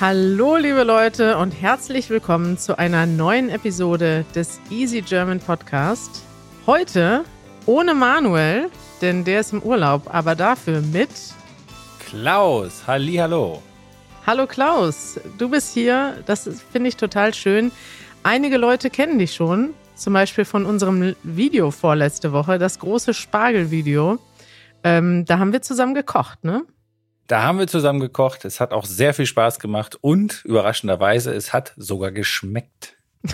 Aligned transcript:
Hallo, 0.00 0.56
liebe 0.56 0.82
Leute, 0.82 1.36
und 1.36 1.50
herzlich 1.50 2.08
willkommen 2.08 2.56
zu 2.56 2.78
einer 2.78 3.04
neuen 3.04 3.50
Episode 3.50 4.24
des 4.34 4.58
Easy 4.70 5.02
German 5.02 5.40
Podcast. 5.40 6.22
Heute 6.66 7.22
ohne 7.66 7.92
Manuel, 7.92 8.70
denn 9.02 9.24
der 9.24 9.40
ist 9.40 9.52
im 9.52 9.62
Urlaub, 9.62 10.04
aber 10.10 10.34
dafür 10.34 10.80
mit 10.80 11.10
Klaus. 11.98 12.84
Hallo. 12.86 13.62
Hallo 14.26 14.46
Klaus, 14.46 15.20
du 15.36 15.50
bist 15.50 15.74
hier. 15.74 16.16
Das 16.24 16.48
finde 16.72 16.88
ich 16.88 16.96
total 16.96 17.34
schön. 17.34 17.70
Einige 18.22 18.56
Leute 18.56 18.88
kennen 18.88 19.18
dich 19.18 19.34
schon, 19.34 19.74
zum 19.96 20.14
Beispiel 20.14 20.46
von 20.46 20.64
unserem 20.64 21.14
Video 21.24 21.70
vorletzte 21.70 22.32
Woche, 22.32 22.58
das 22.58 22.78
große 22.78 23.12
Spargelvideo. 23.12 24.18
Ähm, 24.82 25.26
da 25.26 25.38
haben 25.38 25.52
wir 25.52 25.60
zusammen 25.60 25.92
gekocht, 25.92 26.42
ne? 26.42 26.64
Da 27.30 27.44
haben 27.44 27.60
wir 27.60 27.68
zusammen 27.68 28.00
gekocht. 28.00 28.44
Es 28.44 28.58
hat 28.58 28.72
auch 28.72 28.84
sehr 28.84 29.14
viel 29.14 29.24
Spaß 29.24 29.60
gemacht 29.60 29.96
und 30.00 30.44
überraschenderweise, 30.44 31.32
es 31.32 31.52
hat 31.52 31.74
sogar 31.76 32.10
geschmeckt. 32.10 32.96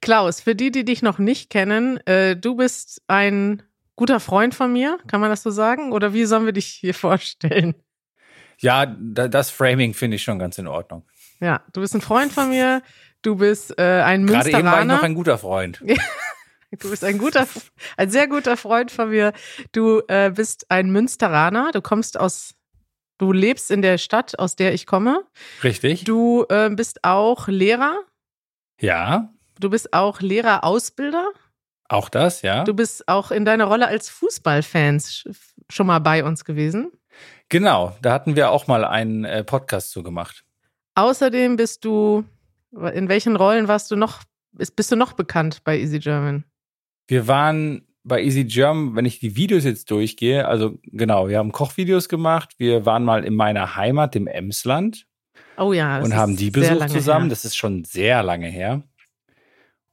Klaus, 0.00 0.40
für 0.40 0.54
die, 0.54 0.70
die 0.70 0.86
dich 0.86 1.02
noch 1.02 1.18
nicht 1.18 1.50
kennen, 1.50 1.98
äh, 2.06 2.36
du 2.36 2.56
bist 2.56 3.02
ein 3.06 3.62
guter 3.96 4.18
Freund 4.18 4.54
von 4.54 4.72
mir, 4.72 4.98
kann 5.08 5.20
man 5.20 5.28
das 5.28 5.42
so 5.42 5.50
sagen? 5.50 5.92
Oder 5.92 6.14
wie 6.14 6.24
sollen 6.24 6.46
wir 6.46 6.54
dich 6.54 6.68
hier 6.68 6.94
vorstellen? 6.94 7.74
Ja, 8.60 8.86
das 8.86 9.50
Framing 9.50 9.92
finde 9.92 10.16
ich 10.16 10.22
schon 10.22 10.38
ganz 10.38 10.56
in 10.56 10.66
Ordnung. 10.66 11.04
Ja, 11.40 11.60
du 11.74 11.82
bist 11.82 11.94
ein 11.94 12.00
Freund 12.00 12.32
von 12.32 12.48
mir, 12.48 12.80
du 13.20 13.36
bist 13.36 13.78
äh, 13.78 14.00
ein 14.00 14.24
Münsteraner. 14.24 14.50
Gerade 14.50 14.58
eben 14.58 14.66
war 14.68 14.80
ich 14.80 14.86
noch 14.86 15.02
ein 15.02 15.14
guter 15.14 15.36
Freund. 15.36 15.82
Du 16.80 16.90
bist 16.90 17.04
ein 17.04 17.18
guter, 17.18 17.46
ein 17.96 18.10
sehr 18.10 18.28
guter 18.28 18.56
Freund 18.56 18.90
von 18.90 19.10
mir. 19.10 19.32
Du 19.72 20.02
äh, 20.08 20.30
bist 20.30 20.70
ein 20.70 20.90
Münsteraner. 20.90 21.70
Du 21.72 21.80
kommst 21.80 22.18
aus, 22.18 22.54
du 23.18 23.32
lebst 23.32 23.70
in 23.70 23.82
der 23.82 23.98
Stadt, 23.98 24.38
aus 24.38 24.56
der 24.56 24.74
ich 24.74 24.86
komme. 24.86 25.24
Richtig. 25.62 26.04
Du 26.04 26.44
äh, 26.48 26.70
bist 26.70 27.04
auch 27.04 27.48
Lehrer. 27.48 28.00
Ja. 28.80 29.32
Du 29.60 29.70
bist 29.70 29.92
auch 29.92 30.20
Lehrerausbilder. 30.20 31.30
Auch 31.88 32.08
das, 32.08 32.42
ja. 32.42 32.64
Du 32.64 32.74
bist 32.74 33.08
auch 33.08 33.30
in 33.30 33.44
deiner 33.44 33.66
Rolle 33.66 33.86
als 33.86 34.08
Fußballfans 34.08 35.28
schon 35.70 35.86
mal 35.86 35.98
bei 35.98 36.24
uns 36.24 36.44
gewesen. 36.44 36.92
Genau, 37.48 37.96
da 38.02 38.12
hatten 38.12 38.36
wir 38.36 38.50
auch 38.50 38.66
mal 38.66 38.84
einen 38.84 39.24
äh, 39.24 39.44
Podcast 39.44 39.90
zu 39.90 40.02
gemacht. 40.02 40.44
Außerdem 40.94 41.56
bist 41.56 41.84
du, 41.84 42.24
in 42.72 43.08
welchen 43.08 43.36
Rollen 43.36 43.68
warst 43.68 43.90
du 43.90 43.96
noch, 43.96 44.22
bist 44.52 44.90
du 44.90 44.96
noch 44.96 45.12
bekannt 45.12 45.62
bei 45.64 45.78
Easy 45.78 45.98
German? 45.98 46.44
Wir 47.06 47.28
waren 47.28 47.86
bei 48.04 48.22
Easy 48.22 48.44
German, 48.44 48.96
wenn 48.96 49.06
ich 49.06 49.18
die 49.18 49.36
Videos 49.36 49.64
jetzt 49.64 49.90
durchgehe, 49.90 50.46
also 50.46 50.78
genau, 50.84 51.28
wir 51.28 51.38
haben 51.38 51.52
Kochvideos 51.52 52.08
gemacht. 52.08 52.54
Wir 52.58 52.84
waren 52.84 53.04
mal 53.04 53.24
in 53.24 53.34
meiner 53.34 53.76
Heimat, 53.76 54.14
dem 54.14 54.26
Emsland. 54.26 55.06
Oh 55.56 55.72
ja. 55.72 56.00
und 56.00 56.14
haben 56.14 56.36
die 56.36 56.50
besucht 56.50 56.90
zusammen. 56.90 57.26
Her. 57.26 57.30
Das 57.30 57.44
ist 57.44 57.56
schon 57.56 57.84
sehr 57.84 58.22
lange 58.22 58.48
her. 58.48 58.82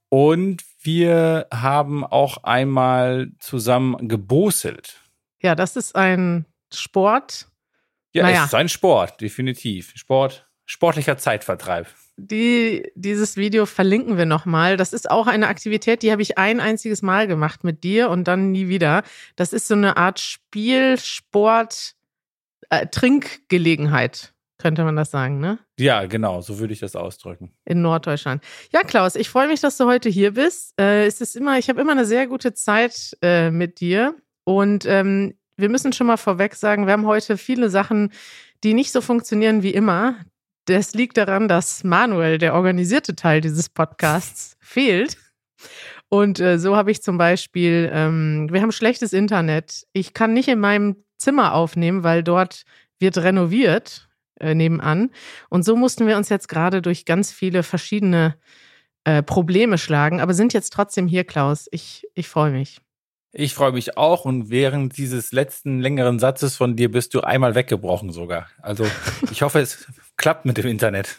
Und 0.10 0.64
wir 0.82 1.48
haben 1.54 2.04
auch 2.04 2.44
einmal 2.44 3.32
zusammen 3.40 4.08
geboselt. 4.08 5.00
Ja, 5.42 5.56
das 5.56 5.76
ist 5.76 5.96
ein 5.96 6.46
Sport. 6.74 7.48
Ja, 8.14 8.24
naja. 8.24 8.40
es 8.42 8.48
ist 8.48 8.56
ein 8.56 8.68
Sport, 8.68 9.22
definitiv. 9.22 9.94
Sport, 9.96 10.50
sportlicher 10.72 11.18
Zeitvertreib 11.18 11.88
die, 12.22 12.92
dieses 12.96 13.38
Video 13.38 13.66
verlinken 13.66 14.18
wir 14.18 14.26
nochmal. 14.26 14.78
Das 14.78 14.94
ist 14.94 15.10
auch 15.10 15.28
eine 15.28 15.48
Aktivität, 15.48 16.04
die 16.04 16.12
habe 16.12 16.22
ich 16.22 16.38
ein 16.38 16.60
einziges 16.60 17.02
Mal 17.02 17.28
gemacht 17.28 17.64
mit 17.64 17.84
dir 17.84 18.10
und 18.10 18.28
dann 18.28 18.52
nie 18.52 18.68
wieder. 18.68 19.04
Das 19.36 19.54
ist 19.54 19.68
so 19.68 19.74
eine 19.74 19.98
Art 19.98 20.20
Spiel, 20.20 20.98
Sport, 20.98 21.96
äh, 22.70 22.88
Trinkgelegenheit, 22.88 24.34
könnte 24.58 24.84
man 24.84 24.96
das 24.96 25.10
sagen, 25.10 25.40
ne? 25.40 25.60
Ja, 25.80 26.06
genau, 26.06 26.42
so 26.42 26.60
würde 26.60 26.74
ich 26.74 26.80
das 26.80 26.96
ausdrücken. 26.96 27.52
In 27.66 27.82
Norddeutschland. 27.82 28.44
Ja, 28.72 28.82
Klaus, 28.82 29.16
ich 29.16 29.30
freue 29.30 29.48
mich, 29.48 29.62
dass 29.62 29.78
du 29.78 29.86
heute 29.86 30.10
hier 30.10 30.34
bist. 30.34 30.80
Äh, 30.80 31.06
es 31.06 31.22
ist 31.22 31.36
immer, 31.36 31.58
ich 31.58 31.70
habe 31.70 31.82
immer 31.82 31.94
eine 31.94 32.06
sehr 32.06 32.28
gute 32.28 32.54
Zeit 32.54 33.18
äh, 33.22 33.50
mit 33.50 33.80
dir 33.80 34.16
und 34.44 34.86
ähm, 34.86 35.36
wir 35.58 35.70
müssen 35.70 35.94
schon 35.94 36.08
mal 36.08 36.18
vorweg 36.18 36.56
sagen, 36.56 36.86
wir 36.86 36.94
haben 36.94 37.06
heute 37.06 37.38
viele 37.38 37.70
Sachen, 37.70 38.12
die 38.64 38.74
nicht 38.74 38.92
so 38.92 39.02
funktionieren 39.02 39.64
wie 39.64 39.74
immer. 39.74 40.16
Das 40.66 40.94
liegt 40.94 41.18
daran, 41.18 41.48
dass 41.48 41.84
Manuel, 41.84 42.38
der 42.38 42.54
organisierte 42.54 43.16
Teil 43.16 43.42
dieses 43.42 43.70
Podcasts, 43.70 44.56
fehlt. 44.60 45.18
Und 46.10 46.40
äh, 46.40 46.60
so 46.60 46.76
habe 46.76 46.92
ich 46.92 47.02
zum 47.02 47.18
Beispiel, 47.18 47.90
ähm, 47.94 48.50
wir 48.52 48.62
haben 48.62 48.72
schlechtes 48.72 49.14
Internet. 49.14 49.88
Ich 49.94 50.14
kann 50.14 50.34
nicht 50.34 50.50
in 50.50 50.60
meinem 50.60 50.98
Zimmer 51.18 51.54
aufnehmen, 51.54 52.04
weil 52.04 52.24
dort 52.24 52.64
wird 53.00 53.18
renoviert 53.18 54.10
äh, 54.40 54.56
nebenan. 54.56 55.12
Und 55.50 55.64
so 55.64 55.76
mussten 55.76 56.08
wir 56.08 56.18
uns 56.18 56.30
jetzt 56.30 56.50
gerade 56.50 56.82
durch 56.82 57.06
ganz 57.06 57.32
viele 57.32 57.64
verschiedene 57.64 58.36
äh, 59.04 59.24
Probleme 59.24 59.78
schlagen, 59.78 60.20
aber 60.20 60.34
sind 60.34 60.54
jetzt 60.54 60.74
trotzdem 60.74 61.08
hier, 61.08 61.24
Klaus. 61.24 61.68
Ich, 61.72 62.08
ich 62.14 62.28
freue 62.28 62.52
mich. 62.52 62.82
Ich 63.34 63.54
freue 63.54 63.72
mich 63.72 63.98
auch 63.98 64.26
und 64.26 64.50
während 64.50 64.98
dieses 64.98 65.32
letzten 65.32 65.80
längeren 65.80 66.20
Satzes 66.20 66.58
von 66.58 66.76
dir 66.76 66.92
bist 66.92 67.14
du 67.14 67.22
einmal 67.22 67.56
weggebrochen 67.56 68.12
sogar. 68.12 68.48
Also 68.62 68.86
ich 69.32 69.42
hoffe, 69.42 69.60
es 69.60 69.88
klappt 70.22 70.46
mit 70.46 70.58
dem 70.58 70.68
Internet. 70.68 71.18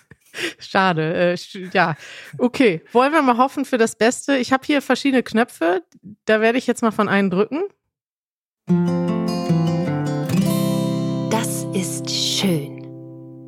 Schade. 0.58 1.34
Äh, 1.34 1.36
ja, 1.74 1.96
okay. 2.38 2.80
Wollen 2.92 3.12
wir 3.12 3.20
mal 3.20 3.36
hoffen 3.36 3.66
für 3.66 3.76
das 3.76 3.96
Beste. 3.96 4.36
Ich 4.38 4.52
habe 4.52 4.64
hier 4.64 4.80
verschiedene 4.80 5.22
Knöpfe. 5.22 5.82
Da 6.24 6.40
werde 6.40 6.56
ich 6.56 6.66
jetzt 6.66 6.82
mal 6.82 6.92
von 6.92 7.08
einem 7.08 7.28
drücken. 7.28 7.64
Das 11.30 11.64
ist 11.74 12.10
schön. 12.10 12.78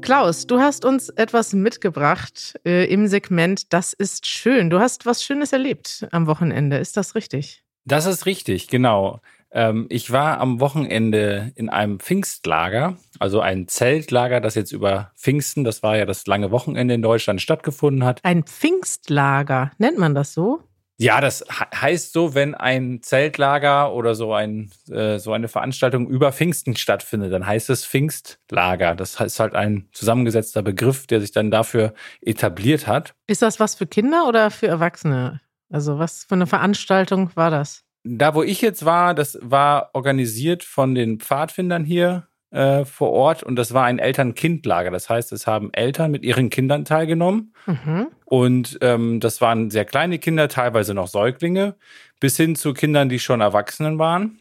Klaus, 0.03 0.47
du 0.47 0.61
hast 0.61 0.85
uns 0.85 1.09
etwas 1.09 1.55
mitgebracht 1.55 2.61
äh, 2.67 2.85
im 2.93 3.07
Segment 3.07 3.73
Das 3.73 3.95
ist 3.95 4.27
schön. 4.27 4.69
Du 4.69 4.81
hast 4.81 5.07
was 5.07 5.25
Schönes 5.25 5.53
erlebt 5.55 6.07
am 6.11 6.27
Wochenende. 6.27 6.77
Ist 6.77 6.99
das 6.99 7.15
richtig? 7.15 7.63
Das 7.87 8.05
ist 8.05 8.27
richtig, 8.27 8.69
genau. 8.69 9.21
Ähm, 9.55 9.87
ich 9.89 10.11
war 10.11 10.41
am 10.41 10.61
Wochenende 10.61 11.53
in 11.55 11.69
einem 11.69 12.01
Pfingstlager, 12.01 12.97
also 13.21 13.41
ein 13.41 13.69
Zeltlager, 13.69 14.41
das 14.41 14.57
jetzt 14.57 14.73
über 14.73 15.13
Pfingsten, 15.17 15.63
das 15.63 15.83
war 15.83 15.97
ja 15.97 16.05
das 16.05 16.27
lange 16.27 16.51
Wochenende 16.51 16.95
in 16.95 17.03
Deutschland 17.03 17.41
stattgefunden 17.41 18.05
hat. 18.05 18.21
Ein 18.25 18.43
Pfingstlager, 18.43 19.71
nennt 19.79 19.97
man 19.97 20.15
das 20.15 20.35
so? 20.35 20.61
Ja, 20.97 21.21
das 21.21 21.45
heißt 21.75 22.13
so, 22.13 22.35
wenn 22.35 22.55
ein 22.55 23.01
Zeltlager 23.03 23.93
oder 23.93 24.15
so 24.15 24.33
ein 24.33 24.71
äh, 24.89 25.19
so 25.19 25.33
eine 25.33 25.49
Veranstaltung 25.49 26.09
über 26.09 26.33
Pfingsten 26.33 26.77
stattfindet, 26.77 27.33
dann 27.33 27.47
heißt 27.47 27.69
es 27.71 27.85
Pfingstlager. 27.85 28.95
Das 28.95 29.21
ist 29.21 29.41
halt 29.41 29.57
ein 29.57 29.89
zusammengesetzter 29.93 30.63
Begriff, 30.63 31.09
der 31.09 31.21
sich 31.21 31.33
dann 31.33 31.51
dafür 31.51 31.95
etabliert 32.21 32.87
hat. 32.87 33.15
Ist 33.27 33.43
das 33.43 33.59
was 33.59 33.75
für 33.75 33.87
Kinder 33.87 34.29
oder 34.29 34.53
für 34.53 34.69
Erwachsene? 34.69 35.41
Also 35.69 35.99
was 35.99 36.25
für 36.25 36.37
eine 36.37 36.47
Veranstaltung 36.47 37.31
war 37.35 37.51
das? 37.51 37.85
Da, 38.05 38.35
wo 38.35 38.43
ich 38.43 38.61
jetzt 38.61 38.85
war, 38.85 39.15
das 39.15 39.39
war 39.41 39.91
organisiert 39.95 40.63
von 40.63 40.95
den 40.95 41.21
Pfadfindern 41.21 41.85
hier 41.85 42.29
äh, 42.51 42.85
vor 42.85 43.11
Ort 43.11 43.43
und 43.43 43.57
das 43.57 43.75
war 43.75 43.85
ein 43.85 43.99
Eltern-Kind-Lager. 43.99 44.91
Das 44.91 45.09
heißt, 45.09 45.33
es 45.33 45.47
haben 45.47 45.73
Eltern 45.73 46.11
mit 46.11 46.23
ihren 46.23 46.51
Kindern 46.51 46.85
teilgenommen 46.85 47.55
mhm. 47.67 48.09
und 48.27 48.79
ähm, 48.83 49.21
das 49.21 49.41
waren 49.41 49.71
sehr 49.71 49.87
kleine 49.87 50.19
Kinder, 50.19 50.49
teilweise 50.49 50.95
noch 50.95 51.09
Säuglinge, 51.09 51.77
bis 52.21 52.37
hin 52.37 52.55
zu 52.57 52.75
Kindern, 52.75 53.09
die 53.09 53.19
schon 53.19 53.41
Erwachsenen 53.41 53.99
waren. 53.99 54.41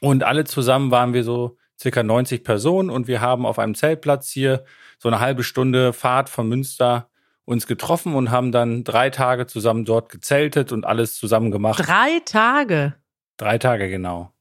Und 0.00 0.24
alle 0.24 0.44
zusammen 0.44 0.90
waren 0.90 1.12
wir 1.12 1.24
so 1.24 1.56
circa 1.78 2.02
90 2.02 2.42
Personen 2.42 2.90
und 2.90 3.06
wir 3.06 3.20
haben 3.20 3.46
auf 3.46 3.58
einem 3.58 3.74
Zeltplatz 3.74 4.30
hier 4.30 4.64
so 4.98 5.08
eine 5.08 5.20
halbe 5.20 5.44
Stunde 5.44 5.92
Fahrt 5.92 6.28
von 6.28 6.48
Münster 6.48 7.09
uns 7.50 7.66
getroffen 7.66 8.14
und 8.14 8.30
haben 8.30 8.52
dann 8.52 8.84
drei 8.84 9.10
Tage 9.10 9.46
zusammen 9.46 9.84
dort 9.84 10.08
gezeltet 10.08 10.70
und 10.70 10.86
alles 10.86 11.16
zusammen 11.16 11.50
gemacht. 11.50 11.84
Drei 11.86 12.20
Tage? 12.24 12.94
Drei 13.36 13.58
Tage, 13.58 13.90
genau. 13.90 14.32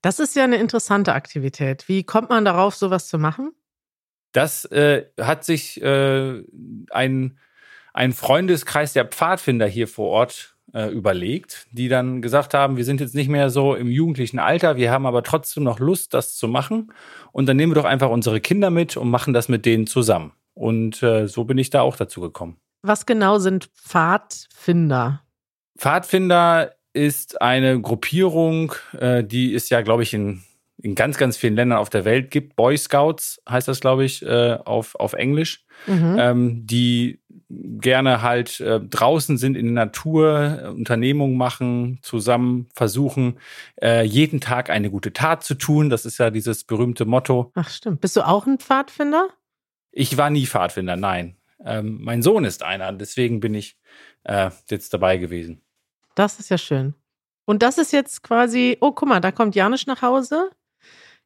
Das 0.00 0.20
ist 0.20 0.36
ja 0.36 0.44
eine 0.44 0.56
interessante 0.56 1.12
Aktivität. 1.12 1.88
Wie 1.88 2.04
kommt 2.04 2.30
man 2.30 2.44
darauf, 2.44 2.74
sowas 2.74 3.08
zu 3.08 3.18
machen? 3.18 3.52
Das 4.30 4.64
äh, 4.66 5.06
hat 5.20 5.44
sich 5.44 5.82
äh, 5.82 6.42
ein, 6.90 7.38
ein 7.92 8.12
Freundeskreis 8.12 8.92
der 8.92 9.06
Pfadfinder 9.06 9.66
hier 9.66 9.88
vor 9.88 10.08
Ort 10.08 10.56
äh, 10.72 10.88
überlegt, 10.88 11.66
die 11.72 11.88
dann 11.88 12.22
gesagt 12.22 12.54
haben, 12.54 12.76
wir 12.76 12.84
sind 12.84 13.00
jetzt 13.00 13.14
nicht 13.14 13.28
mehr 13.28 13.50
so 13.50 13.74
im 13.74 13.88
jugendlichen 13.88 14.38
Alter, 14.38 14.76
wir 14.76 14.90
haben 14.90 15.06
aber 15.06 15.22
trotzdem 15.22 15.64
noch 15.64 15.80
Lust, 15.80 16.14
das 16.14 16.36
zu 16.36 16.46
machen. 16.46 16.92
Und 17.32 17.46
dann 17.46 17.56
nehmen 17.56 17.72
wir 17.72 17.82
doch 17.82 17.88
einfach 17.88 18.08
unsere 18.08 18.40
Kinder 18.40 18.70
mit 18.70 18.96
und 18.96 19.10
machen 19.10 19.34
das 19.34 19.48
mit 19.48 19.66
denen 19.66 19.86
zusammen. 19.86 20.32
Und 20.54 21.02
äh, 21.02 21.26
so 21.28 21.44
bin 21.44 21.58
ich 21.58 21.70
da 21.70 21.82
auch 21.82 21.96
dazu 21.96 22.20
gekommen. 22.20 22.58
Was 22.82 23.06
genau 23.06 23.38
sind 23.38 23.66
Pfadfinder? 23.74 25.22
Pfadfinder 25.78 26.72
ist 26.92 27.40
eine 27.40 27.80
Gruppierung, 27.80 28.74
äh, 28.98 29.24
die 29.24 29.54
es 29.54 29.70
ja, 29.70 29.80
glaube 29.80 30.02
ich, 30.02 30.12
in, 30.12 30.42
in 30.82 30.94
ganz, 30.94 31.16
ganz 31.16 31.36
vielen 31.36 31.54
Ländern 31.54 31.78
auf 31.78 31.90
der 31.90 32.04
Welt 32.04 32.30
gibt. 32.30 32.56
Boy 32.56 32.76
Scouts 32.76 33.40
heißt 33.48 33.68
das, 33.68 33.80
glaube 33.80 34.04
ich, 34.04 34.22
äh, 34.22 34.58
auf, 34.64 34.94
auf 34.96 35.12
Englisch, 35.14 35.64
mhm. 35.86 36.16
ähm, 36.18 36.66
die 36.66 37.20
gerne 37.48 38.22
halt 38.22 38.60
äh, 38.60 38.80
draußen 38.80 39.36
sind 39.36 39.56
in 39.56 39.66
der 39.66 39.86
Natur, 39.86 40.60
äh, 40.62 40.68
Unternehmungen 40.68 41.36
machen, 41.36 41.98
zusammen 42.02 42.68
versuchen, 42.74 43.38
äh, 43.80 44.04
jeden 44.04 44.40
Tag 44.40 44.70
eine 44.70 44.90
gute 44.90 45.12
Tat 45.12 45.44
zu 45.44 45.54
tun. 45.54 45.90
Das 45.90 46.04
ist 46.04 46.18
ja 46.18 46.30
dieses 46.30 46.64
berühmte 46.64 47.04
Motto. 47.04 47.52
Ach 47.54 47.70
stimmt. 47.70 48.00
Bist 48.00 48.16
du 48.16 48.26
auch 48.26 48.46
ein 48.46 48.58
Pfadfinder? 48.58 49.28
Ich 49.92 50.16
war 50.16 50.30
nie 50.30 50.46
Pfadfinder, 50.46 50.96
nein. 50.96 51.36
Ähm, 51.64 51.98
mein 52.02 52.22
Sohn 52.22 52.44
ist 52.44 52.62
einer, 52.62 52.92
deswegen 52.92 53.40
bin 53.40 53.54
ich 53.54 53.78
äh, 54.24 54.50
jetzt 54.68 54.92
dabei 54.92 55.18
gewesen. 55.18 55.62
Das 56.14 56.40
ist 56.40 56.48
ja 56.48 56.58
schön. 56.58 56.94
Und 57.44 57.62
das 57.62 57.78
ist 57.78 57.92
jetzt 57.92 58.22
quasi, 58.22 58.78
oh, 58.80 58.92
guck 58.92 59.08
mal, 59.08 59.20
da 59.20 59.30
kommt 59.32 59.54
Janisch 59.54 59.86
nach 59.86 60.02
Hause. 60.02 60.50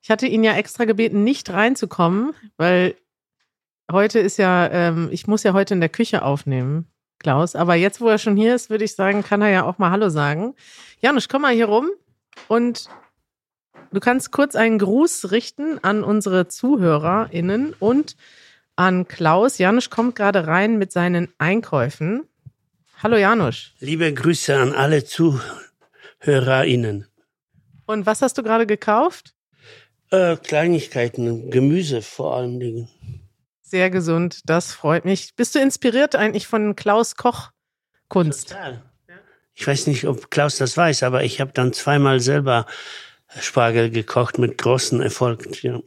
Ich 0.02 0.10
hatte 0.10 0.26
ihn 0.26 0.44
ja 0.44 0.54
extra 0.54 0.84
gebeten, 0.84 1.24
nicht 1.24 1.50
reinzukommen, 1.50 2.32
weil 2.56 2.96
heute 3.90 4.18
ist 4.18 4.36
ja, 4.36 4.68
ähm, 4.70 5.08
ich 5.10 5.26
muss 5.26 5.42
ja 5.42 5.52
heute 5.52 5.74
in 5.74 5.80
der 5.80 5.88
Küche 5.88 6.22
aufnehmen, 6.22 6.86
Klaus. 7.18 7.54
Aber 7.54 7.74
jetzt, 7.74 8.00
wo 8.00 8.08
er 8.08 8.18
schon 8.18 8.36
hier 8.36 8.54
ist, 8.54 8.70
würde 8.70 8.84
ich 8.84 8.94
sagen, 8.94 9.22
kann 9.22 9.42
er 9.42 9.50
ja 9.50 9.64
auch 9.64 9.78
mal 9.78 9.90
Hallo 9.90 10.08
sagen. 10.08 10.54
Janusz, 11.00 11.28
komm 11.28 11.42
mal 11.42 11.54
hier 11.54 11.66
rum 11.66 11.88
und 12.48 12.88
du 13.92 14.00
kannst 14.00 14.32
kurz 14.32 14.56
einen 14.56 14.78
Gruß 14.78 15.30
richten 15.30 15.82
an 15.82 16.04
unsere 16.04 16.48
ZuhörerInnen 16.48 17.74
und 17.78 18.16
an 18.76 19.08
Klaus. 19.08 19.58
Janusz 19.58 19.90
kommt 19.90 20.14
gerade 20.14 20.46
rein 20.46 20.78
mit 20.78 20.92
seinen 20.92 21.32
Einkäufen. 21.38 22.28
Hallo 23.02 23.16
Janusz. 23.16 23.72
Liebe 23.80 24.12
Grüße 24.12 24.56
an 24.56 24.72
alle 24.72 25.04
ZuhörerInnen. 25.04 27.06
Und 27.86 28.06
was 28.06 28.22
hast 28.22 28.38
du 28.38 28.42
gerade 28.42 28.66
gekauft? 28.66 29.34
Äh, 30.10 30.36
Kleinigkeiten, 30.36 31.50
Gemüse 31.50 32.02
vor 32.02 32.36
allem 32.36 32.60
Dingen. 32.60 32.88
Sehr 33.62 33.90
gesund, 33.90 34.42
das 34.46 34.72
freut 34.72 35.04
mich. 35.04 35.34
Bist 35.34 35.54
du 35.54 35.58
inspiriert 35.58 36.14
eigentlich 36.14 36.46
von 36.46 36.76
Klaus 36.76 37.16
Koch 37.16 37.50
Kunst? 38.08 38.50
Total. 38.50 38.82
Ich 39.54 39.66
weiß 39.66 39.86
nicht, 39.86 40.06
ob 40.06 40.30
Klaus 40.30 40.58
das 40.58 40.76
weiß, 40.76 41.02
aber 41.02 41.24
ich 41.24 41.40
habe 41.40 41.52
dann 41.52 41.72
zweimal 41.72 42.20
selber 42.20 42.66
Spargel 43.40 43.90
gekocht 43.90 44.38
mit 44.38 44.58
großem 44.58 45.00
Erfolg. 45.00 45.62
Ja. 45.62 45.80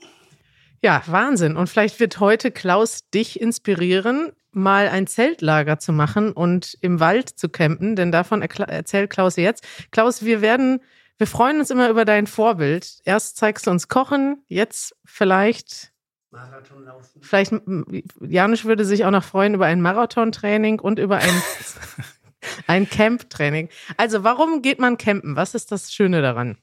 Ja, 0.82 1.04
Wahnsinn. 1.06 1.58
Und 1.58 1.68
vielleicht 1.68 2.00
wird 2.00 2.20
heute 2.20 2.52
Klaus 2.52 3.10
dich 3.10 3.40
inspirieren, 3.40 4.32
mal 4.52 4.88
ein 4.88 5.08
Zeltlager 5.08 5.80
zu 5.80 5.92
machen 5.94 6.32
und 6.32 6.78
im 6.82 7.00
Wald 7.00 7.30
zu 7.30 7.50
campen, 7.50 7.96
denn 7.96 8.12
davon 8.12 8.42
erzählt 8.42 9.10
Klaus 9.10 9.36
jetzt. 9.36 9.64
Klaus, 9.92 10.24
wir 10.24 10.42
werden 10.42 10.82
wir 11.20 11.28
freuen 11.28 11.60
uns 11.60 11.70
immer 11.70 11.90
über 11.90 12.06
dein 12.06 12.28
Vorbild. 12.28 13.02
Erst 13.04 13.36
zeigst 13.36 13.68
du 13.68 13.72
uns 13.72 13.90
Kochen, 13.90 14.42
jetzt 14.48 14.96
vielleicht. 15.04 15.92
Marathon 16.32 16.86
laufen. 16.86 17.22
Vielleicht, 17.22 17.54
Janusz 18.22 18.64
würde 18.64 18.86
sich 18.86 19.04
auch 19.04 19.12
noch 19.12 19.26
freuen 19.26 19.54
über 19.54 19.66
ein 19.66 19.82
Marathontraining 19.82 20.80
und 20.80 20.98
über 20.98 21.18
ein, 21.18 21.44
ein 22.68 22.90
Camp-Training. 22.90 23.68
Also, 23.98 24.24
warum 24.24 24.62
geht 24.62 24.80
man 24.80 24.98
campen? 24.98 25.36
Was 25.36 25.56
ist 25.56 25.74
das 25.74 25.92
Schöne 25.92 26.22
daran? 26.22 26.58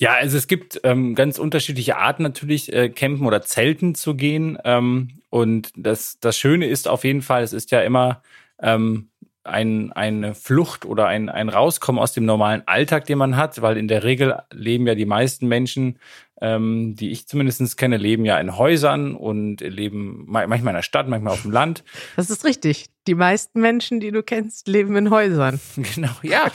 Ja, 0.00 0.14
also 0.14 0.38
es 0.38 0.46
gibt 0.46 0.80
ähm, 0.82 1.14
ganz 1.14 1.38
unterschiedliche 1.38 1.98
Arten 1.98 2.22
natürlich, 2.22 2.72
äh, 2.72 2.88
campen 2.88 3.26
oder 3.26 3.42
zelten 3.42 3.94
zu 3.94 4.14
gehen. 4.14 4.56
Ähm, 4.64 5.20
und 5.28 5.72
das, 5.76 6.18
das 6.20 6.38
Schöne 6.38 6.66
ist 6.66 6.88
auf 6.88 7.04
jeden 7.04 7.20
Fall, 7.20 7.42
es 7.42 7.52
ist 7.52 7.70
ja 7.70 7.82
immer 7.82 8.22
ähm, 8.62 9.10
ein, 9.44 9.92
eine 9.92 10.34
Flucht 10.34 10.86
oder 10.86 11.06
ein, 11.06 11.28
ein 11.28 11.50
Rauskommen 11.50 12.00
aus 12.00 12.14
dem 12.14 12.24
normalen 12.24 12.62
Alltag, 12.66 13.04
den 13.04 13.18
man 13.18 13.36
hat, 13.36 13.60
weil 13.60 13.76
in 13.76 13.88
der 13.88 14.02
Regel 14.02 14.38
leben 14.50 14.86
ja 14.86 14.94
die 14.94 15.04
meisten 15.04 15.46
Menschen 15.48 15.98
ähm, 16.40 16.96
die 16.96 17.10
ich 17.10 17.26
zumindest 17.26 17.76
kenne, 17.76 17.96
leben 17.96 18.24
ja 18.24 18.38
in 18.38 18.56
Häusern 18.56 19.14
und 19.14 19.60
leben 19.60 20.24
manchmal 20.26 20.72
in 20.72 20.76
der 20.76 20.82
Stadt, 20.82 21.08
manchmal 21.08 21.34
auf 21.34 21.42
dem 21.42 21.50
Land. 21.50 21.84
Das 22.16 22.30
ist 22.30 22.44
richtig. 22.44 22.86
Die 23.06 23.14
meisten 23.14 23.60
Menschen, 23.60 24.00
die 24.00 24.10
du 24.10 24.22
kennst, 24.22 24.68
leben 24.68 24.96
in 24.96 25.10
Häusern. 25.10 25.60
Genau, 25.94 26.10
ja. 26.22 26.50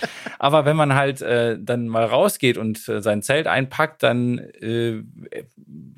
Aber 0.38 0.64
wenn 0.64 0.76
man 0.76 0.94
halt 0.94 1.22
äh, 1.22 1.58
dann 1.60 1.88
mal 1.88 2.04
rausgeht 2.04 2.58
und 2.58 2.88
äh, 2.88 3.00
sein 3.00 3.22
Zelt 3.22 3.46
einpackt, 3.46 4.02
dann 4.02 4.38
äh, 4.38 5.02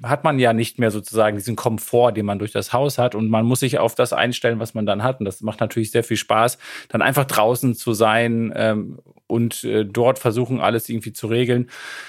hat 0.03 0.25
man 0.25 0.39
ja 0.39 0.53
nicht 0.53 0.79
mehr 0.79 0.91
sozusagen 0.91 1.37
diesen 1.37 1.57
Komfort, 1.57 2.13
den 2.13 2.27
man 2.27 2.39
durch 2.39 2.53
das 2.53 2.73
Haus 2.73 2.99
hat 2.99 3.15
und 3.15 3.29
man 3.29 3.45
muss 3.45 3.61
sich 3.61 3.79
auf 3.79 3.95
das 3.95 4.13
einstellen, 4.13 4.61
was 4.61 4.75
man 4.75 4.87
dann 4.87 5.03
hat. 5.03 5.21
Und 5.21 5.25
das 5.25 5.41
macht 5.41 5.61
natürlich 5.61 5.91
sehr 5.91 6.05
viel 6.05 6.17
Spaß, 6.17 6.59
dann 6.89 7.03
einfach 7.03 7.25
draußen 7.25 7.75
zu 7.75 7.93
sein 7.93 8.53
ähm, 8.55 8.99
und 9.27 9.63
äh, 9.65 9.85
dort 9.85 10.19
versuchen, 10.19 10.61
alles 10.61 10.89
irgendwie 10.89 11.13
zu 11.13 11.27
regeln. 11.27 11.69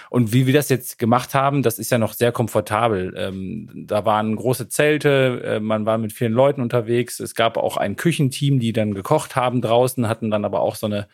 Und 0.09 0.33
wie 0.33 0.47
wir 0.47 0.53
das 0.53 0.69
jetzt 0.69 0.97
gemacht 0.97 1.33
haben, 1.35 1.62
das 1.63 1.77
ist 1.77 1.92
ja 1.92 1.97
noch 1.97 2.13
sehr 2.13 2.31
komfortabel. 2.31 3.13
Ähm, 3.18 3.69
da 3.88 4.06
waren 4.06 4.35
große 4.35 4.69
Zelte, 4.69 5.42
äh, 5.45 5.59
man 5.59 5.85
war 5.85 5.97
mit 5.97 6.13
vielen 6.13 6.33
Leuten 6.33 6.62
unterwegs. 6.62 7.19
Es 7.19 7.35
gab 7.35 7.57
auch 7.57 7.77
ein 7.77 7.95
Küchenteam, 7.95 8.59
die 8.59 8.74
dann 8.74 8.94
gekocht 8.94 9.35
haben 9.35 9.62
draußen, 9.62 10.07
hatten 10.07 10.31
dann 10.31 10.45
aber 10.45 10.62
auch 10.62 10.75
so 10.75 10.88
eine 10.88 11.07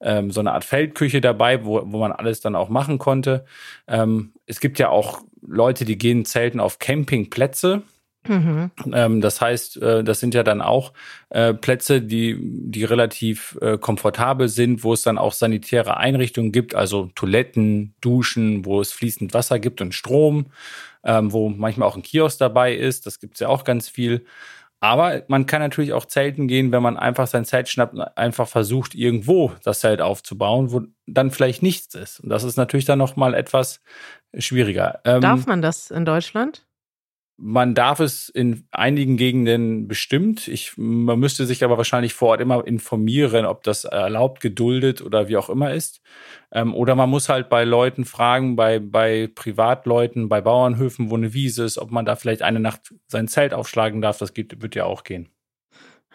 ähm, 0.00 0.30
so 0.30 0.40
eine 0.40 0.52
Art 0.52 0.64
Feldküche 0.64 1.20
dabei, 1.20 1.64
wo, 1.64 1.82
wo 1.84 1.98
man 1.98 2.12
alles 2.12 2.40
dann 2.40 2.54
auch 2.54 2.68
machen 2.68 2.98
konnte. 2.98 3.44
Ähm, 3.86 4.32
es 4.46 4.60
gibt 4.60 4.78
ja 4.78 4.88
auch 4.88 5.22
Leute, 5.46 5.84
die 5.84 5.98
gehen 5.98 6.24
zelten 6.24 6.60
auf 6.60 6.78
Campingplätze. 6.78 7.82
Mhm. 8.26 8.70
Ähm, 8.92 9.20
das 9.20 9.40
heißt, 9.40 9.80
äh, 9.80 10.04
das 10.04 10.20
sind 10.20 10.34
ja 10.34 10.42
dann 10.42 10.60
auch 10.60 10.92
äh, 11.30 11.54
Plätze, 11.54 12.02
die, 12.02 12.36
die 12.38 12.84
relativ 12.84 13.56
äh, 13.60 13.78
komfortabel 13.78 14.48
sind, 14.48 14.84
wo 14.84 14.92
es 14.92 15.02
dann 15.02 15.18
auch 15.18 15.32
sanitäre 15.32 15.96
Einrichtungen 15.96 16.52
gibt, 16.52 16.74
also 16.74 17.10
Toiletten, 17.14 17.94
Duschen, 18.00 18.64
wo 18.64 18.80
es 18.80 18.92
fließend 18.92 19.34
Wasser 19.34 19.58
gibt 19.58 19.80
und 19.80 19.94
Strom, 19.94 20.46
ähm, 21.04 21.32
wo 21.32 21.48
manchmal 21.48 21.88
auch 21.88 21.96
ein 21.96 22.02
Kiosk 22.02 22.38
dabei 22.38 22.74
ist. 22.74 23.06
Das 23.06 23.18
gibt 23.18 23.34
es 23.34 23.40
ja 23.40 23.48
auch 23.48 23.64
ganz 23.64 23.88
viel. 23.88 24.26
Aber 24.80 25.22
man 25.26 25.46
kann 25.46 25.60
natürlich 25.60 25.92
auch 25.92 26.04
zelten 26.04 26.46
gehen, 26.46 26.70
wenn 26.70 26.82
man 26.82 26.96
einfach 26.96 27.26
sein 27.26 27.44
Zelt 27.44 27.68
schnappt 27.68 27.94
und 27.94 28.02
einfach 28.16 28.46
versucht, 28.46 28.94
irgendwo 28.94 29.52
das 29.64 29.80
Zelt 29.80 30.00
aufzubauen, 30.00 30.70
wo 30.70 30.82
dann 31.06 31.32
vielleicht 31.32 31.62
nichts 31.62 31.94
ist. 31.94 32.20
Und 32.20 32.28
das 32.28 32.44
ist 32.44 32.56
natürlich 32.56 32.84
dann 32.84 32.98
nochmal 32.98 33.34
etwas 33.34 33.80
schwieriger. 34.36 35.00
Ähm, 35.04 35.20
Darf 35.20 35.46
man 35.46 35.62
das 35.62 35.90
in 35.90 36.04
Deutschland? 36.04 36.67
Man 37.40 37.76
darf 37.76 38.00
es 38.00 38.28
in 38.28 38.66
einigen 38.72 39.16
Gegenden 39.16 39.86
bestimmt. 39.86 40.48
Ich, 40.48 40.72
man 40.76 41.20
müsste 41.20 41.46
sich 41.46 41.62
aber 41.62 41.76
wahrscheinlich 41.76 42.12
vor 42.12 42.30
Ort 42.30 42.40
immer 42.40 42.66
informieren, 42.66 43.46
ob 43.46 43.62
das 43.62 43.84
erlaubt, 43.84 44.40
geduldet 44.40 45.02
oder 45.02 45.28
wie 45.28 45.36
auch 45.36 45.48
immer 45.48 45.72
ist. 45.72 46.00
Ähm, 46.50 46.74
oder 46.74 46.96
man 46.96 47.08
muss 47.08 47.28
halt 47.28 47.48
bei 47.48 47.62
Leuten 47.62 48.04
fragen, 48.04 48.56
bei, 48.56 48.80
bei 48.80 49.30
Privatleuten, 49.32 50.28
bei 50.28 50.40
Bauernhöfen, 50.40 51.10
wo 51.10 51.16
eine 51.16 51.32
Wiese 51.32 51.62
ist, 51.62 51.78
ob 51.78 51.92
man 51.92 52.04
da 52.04 52.16
vielleicht 52.16 52.42
eine 52.42 52.58
Nacht 52.58 52.92
sein 53.06 53.28
Zelt 53.28 53.54
aufschlagen 53.54 54.02
darf. 54.02 54.18
Das 54.18 54.34
geht, 54.34 54.60
wird 54.60 54.74
ja 54.74 54.84
auch 54.84 55.04
gehen. 55.04 55.28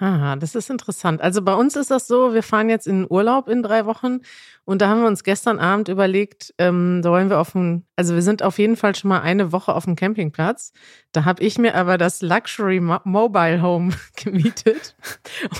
Aha, 0.03 0.35
das 0.35 0.53
ist 0.53 0.69
interessant. 0.69 1.21
Also 1.21 1.41
bei 1.41 1.53
uns 1.53 1.77
ist 1.77 1.89
das 1.89 2.07
so, 2.07 2.33
wir 2.33 2.43
fahren 2.43 2.69
jetzt 2.69 2.87
in 2.87 3.07
Urlaub 3.09 3.47
in 3.47 3.63
drei 3.63 3.85
Wochen 3.85 4.19
und 4.65 4.81
da 4.81 4.89
haben 4.89 4.99
wir 4.99 5.07
uns 5.07 5.23
gestern 5.23 5.59
Abend 5.59 5.87
überlegt, 5.87 6.53
ähm, 6.57 6.99
da 7.01 7.09
wollen 7.09 7.29
wir 7.29 7.39
auf 7.39 7.53
dem, 7.53 7.85
also 7.95 8.13
wir 8.13 8.21
sind 8.21 8.43
auf 8.43 8.59
jeden 8.59 8.75
Fall 8.75 8.95
schon 8.95 9.07
mal 9.07 9.21
eine 9.21 9.53
Woche 9.53 9.73
auf 9.73 9.85
dem 9.85 9.95
Campingplatz. 9.95 10.73
Da 11.13 11.23
habe 11.23 11.41
ich 11.41 11.57
mir 11.57 11.73
aber 11.75 11.97
das 11.97 12.21
Luxury 12.21 12.81
Mobile 12.81 13.61
Home 13.61 13.93
gemietet 14.21 14.97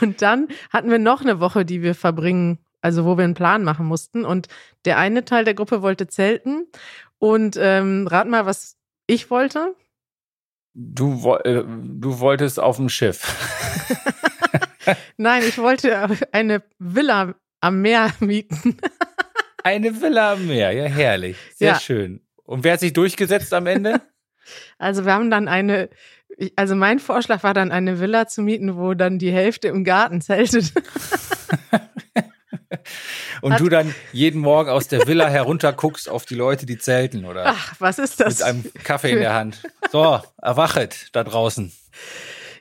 und 0.01 0.21
dann 0.21 0.49
hatten 0.71 0.91
wir 0.91 0.99
noch 0.99 1.21
eine 1.21 1.39
Woche, 1.39 1.63
die 1.63 1.81
wir 1.81 1.95
verbringen, 1.95 2.59
also 2.81 3.05
wo 3.05 3.15
wir 3.15 3.23
einen 3.23 3.35
Plan 3.35 3.63
machen 3.63 3.85
mussten 3.85 4.25
und 4.25 4.49
der 4.83 4.97
eine 4.97 5.23
Teil 5.23 5.45
der 5.45 5.53
Gruppe 5.53 5.81
wollte 5.81 6.07
zelten 6.07 6.67
und 7.17 7.55
ähm, 7.57 8.07
rat 8.07 8.27
mal, 8.27 8.45
was 8.45 8.75
ich 9.07 9.29
wollte. 9.29 9.73
Du, 10.73 11.33
äh, 11.45 11.63
du 11.65 12.19
wolltest 12.19 12.59
auf 12.59 12.75
dem 12.75 12.89
Schiff. 12.89 14.19
Nein, 15.17 15.43
ich 15.47 15.57
wollte 15.57 16.09
eine 16.31 16.63
Villa 16.79 17.35
am 17.61 17.81
Meer 17.81 18.11
mieten. 18.19 18.77
eine 19.63 20.01
Villa 20.01 20.33
am 20.33 20.47
Meer, 20.47 20.71
ja, 20.71 20.85
herrlich. 20.85 21.37
Sehr 21.55 21.73
ja. 21.73 21.79
schön. 21.79 22.21
Und 22.43 22.63
wer 22.63 22.73
hat 22.73 22.79
sich 22.81 22.93
durchgesetzt 22.93 23.53
am 23.53 23.67
Ende? 23.67 24.01
Also 24.77 25.05
wir 25.05 25.13
haben 25.13 25.31
dann 25.31 25.47
eine, 25.47 25.89
also 26.57 26.75
mein 26.75 26.99
Vorschlag 26.99 27.43
war 27.43 27.53
dann 27.53 27.71
eine 27.71 28.01
Villa 28.01 28.27
zu 28.27 28.41
mieten, 28.41 28.75
wo 28.75 28.93
dann 28.93 29.17
die 29.17 29.31
Hälfte 29.31 29.69
im 29.69 29.85
Garten 29.85 30.19
zeltet. 30.19 30.73
Und 33.41 33.53
Hat 33.53 33.59
du 33.59 33.69
dann 33.69 33.93
jeden 34.11 34.41
Morgen 34.41 34.69
aus 34.69 34.87
der 34.87 35.07
Villa 35.07 35.27
herunterguckst 35.27 36.09
auf 36.09 36.25
die 36.25 36.35
Leute, 36.35 36.65
die 36.65 36.77
zelten, 36.77 37.25
oder? 37.25 37.45
Ach, 37.47 37.75
was 37.79 37.99
ist 37.99 38.19
das? 38.19 38.39
Mit 38.39 38.47
einem 38.47 38.71
Kaffee 38.83 39.11
in 39.11 39.19
der 39.19 39.33
Hand. 39.33 39.63
So, 39.91 40.21
erwachet 40.41 41.07
da 41.13 41.23
draußen. 41.23 41.71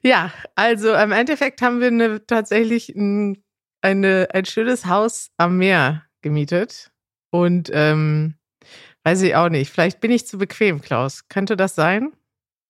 Ja, 0.05 0.33
also 0.57 0.95
im 0.95 1.13
Endeffekt 1.13 1.63
haben 1.63 1.81
wir 1.81 1.87
eine, 1.89 2.27
tatsächlich 2.27 2.89
ein, 2.91 3.43
eine, 3.83 4.29
ein 4.33 4.45
schönes 4.45 4.87
Haus 4.87 5.31
am 5.37 5.59
Meer 5.59 6.05
gemietet. 6.23 6.91
Und 7.31 7.71
ähm, 7.73 8.35
weiß 9.05 9.23
ich 9.23 9.37
auch 9.37 9.49
nicht. 9.49 9.71
Vielleicht 9.71 10.01
bin 10.01 10.11
ich 10.11 10.27
zu 10.27 10.39
bequem, 10.39 10.81
Klaus. 10.81 11.29
Könnte 11.29 11.57
das 11.57 11.75
sein? 11.75 12.13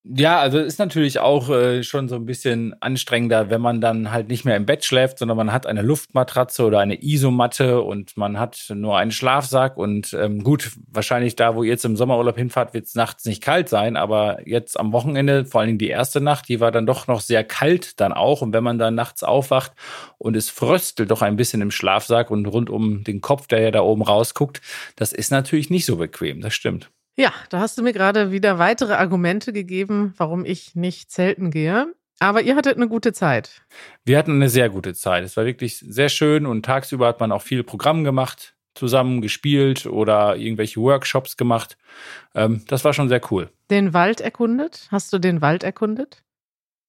Ja, 0.05 0.41
also 0.41 0.59
ist 0.59 0.81
natürlich 0.81 1.21
auch 1.21 1.49
äh, 1.49 1.85
schon 1.85 2.09
so 2.09 2.17
ein 2.17 2.27
bisschen 2.27 2.75
anstrengender, 2.81 3.51
wenn 3.51 3.61
man 3.61 3.81
dann 3.81 4.11
halt 4.11 4.27
nicht 4.27 4.45
mehr 4.45 4.57
im 4.57 4.67
Bett 4.67 4.85
schläft, 4.85 5.19
sondern 5.21 5.37
man 5.37 5.53
hat 5.53 5.65
eine 5.65 5.81
Luftmatratze 5.83 6.65
oder 6.65 6.81
eine 6.81 7.05
Isomatte 7.05 7.81
und 7.83 8.17
man 8.17 8.37
hat 8.37 8.67
nur 8.75 8.99
einen 8.99 9.13
Schlafsack 9.13 9.77
und 9.77 10.13
ähm, 10.15 10.43
gut, 10.43 10.73
wahrscheinlich 10.89 11.37
da, 11.37 11.55
wo 11.55 11.63
ihr 11.63 11.71
jetzt 11.71 11.85
im 11.85 11.97
Sommerurlaub 11.97 12.37
hinfahrt, 12.37 12.75
wird 12.75 12.87
es 12.87 12.97
nachts 12.97 13.25
nicht 13.27 13.45
kalt 13.45 13.69
sein, 13.69 13.97
aber 13.97 14.41
jetzt 14.45 14.79
am 14.79 14.93
Wochenende, 14.93 15.45
vor 15.45 15.61
allen 15.61 15.69
Dingen 15.69 15.79
die 15.79 15.89
erste 15.89 16.21
Nacht, 16.21 16.49
die 16.49 16.59
war 16.59 16.73
dann 16.73 16.85
doch 16.85 17.07
noch 17.07 17.21
sehr 17.21 17.45
kalt 17.45 18.01
dann 18.01 18.13
auch 18.13 18.43
und 18.43 18.53
wenn 18.53 18.65
man 18.65 18.79
dann 18.81 18.97
nachts 18.97 19.23
aufwacht 19.23 19.71
und 20.19 20.37
es 20.37 20.51
fröstelt 20.51 21.13
doch 21.13 21.23
ein 21.23 21.37
bisschen 21.37 21.63
im 21.63 21.71
Schlafsack 21.71 22.33
und 22.33 22.47
rund 22.47 22.71
um 22.71 23.05
den 23.05 23.21
Kopf, 23.21 23.47
der 23.47 23.61
ja 23.61 23.71
da 23.71 23.83
oben 23.83 24.03
rausguckt, 24.03 24.63
das 24.97 25.13
ist 25.13 25.31
natürlich 25.31 25.71
nicht 25.71 25.87
so 25.87 25.97
bequem, 25.97 26.41
das 26.41 26.55
stimmt. 26.55 26.91
Ja, 27.17 27.33
da 27.51 27.61
hast 27.61 27.77
du 27.77 27.83
mir 27.83 27.93
gerade 27.93 28.33
wieder 28.33 28.59
weitere 28.59 28.95
Argumente 28.95 29.53
gegeben, 29.53 30.15
warum 30.17 30.45
ich 30.45 30.75
nicht 30.75 31.11
zelten 31.11 31.51
gehe. 31.51 31.93
Aber 32.21 32.43
ihr 32.43 32.57
hattet 32.57 32.77
eine 32.77 32.89
gute 32.89 33.13
Zeit. 33.13 33.63
Wir 34.05 34.17
hatten 34.17 34.33
eine 34.33 34.49
sehr 34.49 34.71
gute 34.71 34.95
Zeit. 34.95 35.25
Es 35.25 35.37
war 35.37 35.45
wirklich 35.45 35.79
sehr 35.79 36.09
schön 36.09 36.47
und 36.47 36.65
tagsüber 36.65 37.09
hat 37.09 37.21
man 37.21 37.33
auch 37.33 37.43
viel 37.43 37.65
Programm 37.65 38.05
gemacht, 38.05 38.55
zusammen 38.75 39.21
gespielt 39.21 39.87
oder 39.87 40.37
irgendwelche 40.37 40.81
Workshops 40.81 41.37
gemacht. 41.37 41.77
Ähm, 42.35 42.63
das 42.69 42.85
war 42.85 42.93
schon 42.95 43.09
sehr 43.09 43.21
cool. 43.31 43.51
Den 43.71 43.93
Wald 43.93 44.21
erkundet? 44.21 44.87
Hast 44.91 45.13
du 45.13 45.19
den 45.19 45.43
Wald 45.43 45.65
erkundet? 45.65 46.23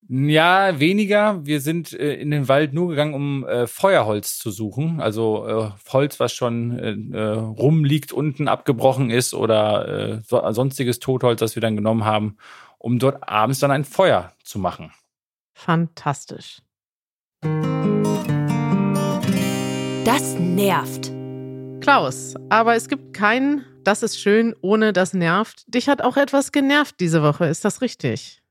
Ja, 0.09 0.79
weniger. 0.79 1.45
Wir 1.45 1.61
sind 1.61 1.93
äh, 1.93 2.15
in 2.15 2.29
den 2.31 2.47
Wald 2.47 2.73
nur 2.73 2.89
gegangen, 2.89 3.13
um 3.13 3.45
äh, 3.45 3.67
Feuerholz 3.67 4.37
zu 4.37 4.51
suchen. 4.51 4.99
Also 4.99 5.47
äh, 5.47 5.91
Holz, 5.91 6.19
was 6.19 6.33
schon 6.33 6.77
äh, 6.77 7.17
äh, 7.17 7.31
rumliegt, 7.37 8.11
unten 8.11 8.47
abgebrochen 8.47 9.09
ist 9.09 9.33
oder 9.33 9.87
äh, 9.87 10.21
so, 10.25 10.41
sonstiges 10.51 10.99
Totholz, 10.99 11.39
das 11.39 11.55
wir 11.55 11.61
dann 11.61 11.75
genommen 11.75 12.03
haben, 12.03 12.37
um 12.77 12.99
dort 12.99 13.27
abends 13.27 13.59
dann 13.59 13.71
ein 13.71 13.85
Feuer 13.85 14.33
zu 14.43 14.59
machen. 14.59 14.91
Fantastisch. 15.53 16.61
Das 20.03 20.37
nervt. 20.37 21.11
Klaus, 21.79 22.35
aber 22.49 22.75
es 22.75 22.89
gibt 22.89 23.13
kein 23.13 23.63
Das 23.83 24.03
ist 24.03 24.19
schön 24.19 24.55
ohne 24.61 24.93
das 24.93 25.13
nervt. 25.13 25.63
Dich 25.67 25.89
hat 25.89 26.01
auch 26.01 26.17
etwas 26.17 26.51
genervt 26.51 26.95
diese 26.99 27.23
Woche, 27.23 27.45
ist 27.45 27.65
das 27.65 27.81
richtig? 27.81 28.42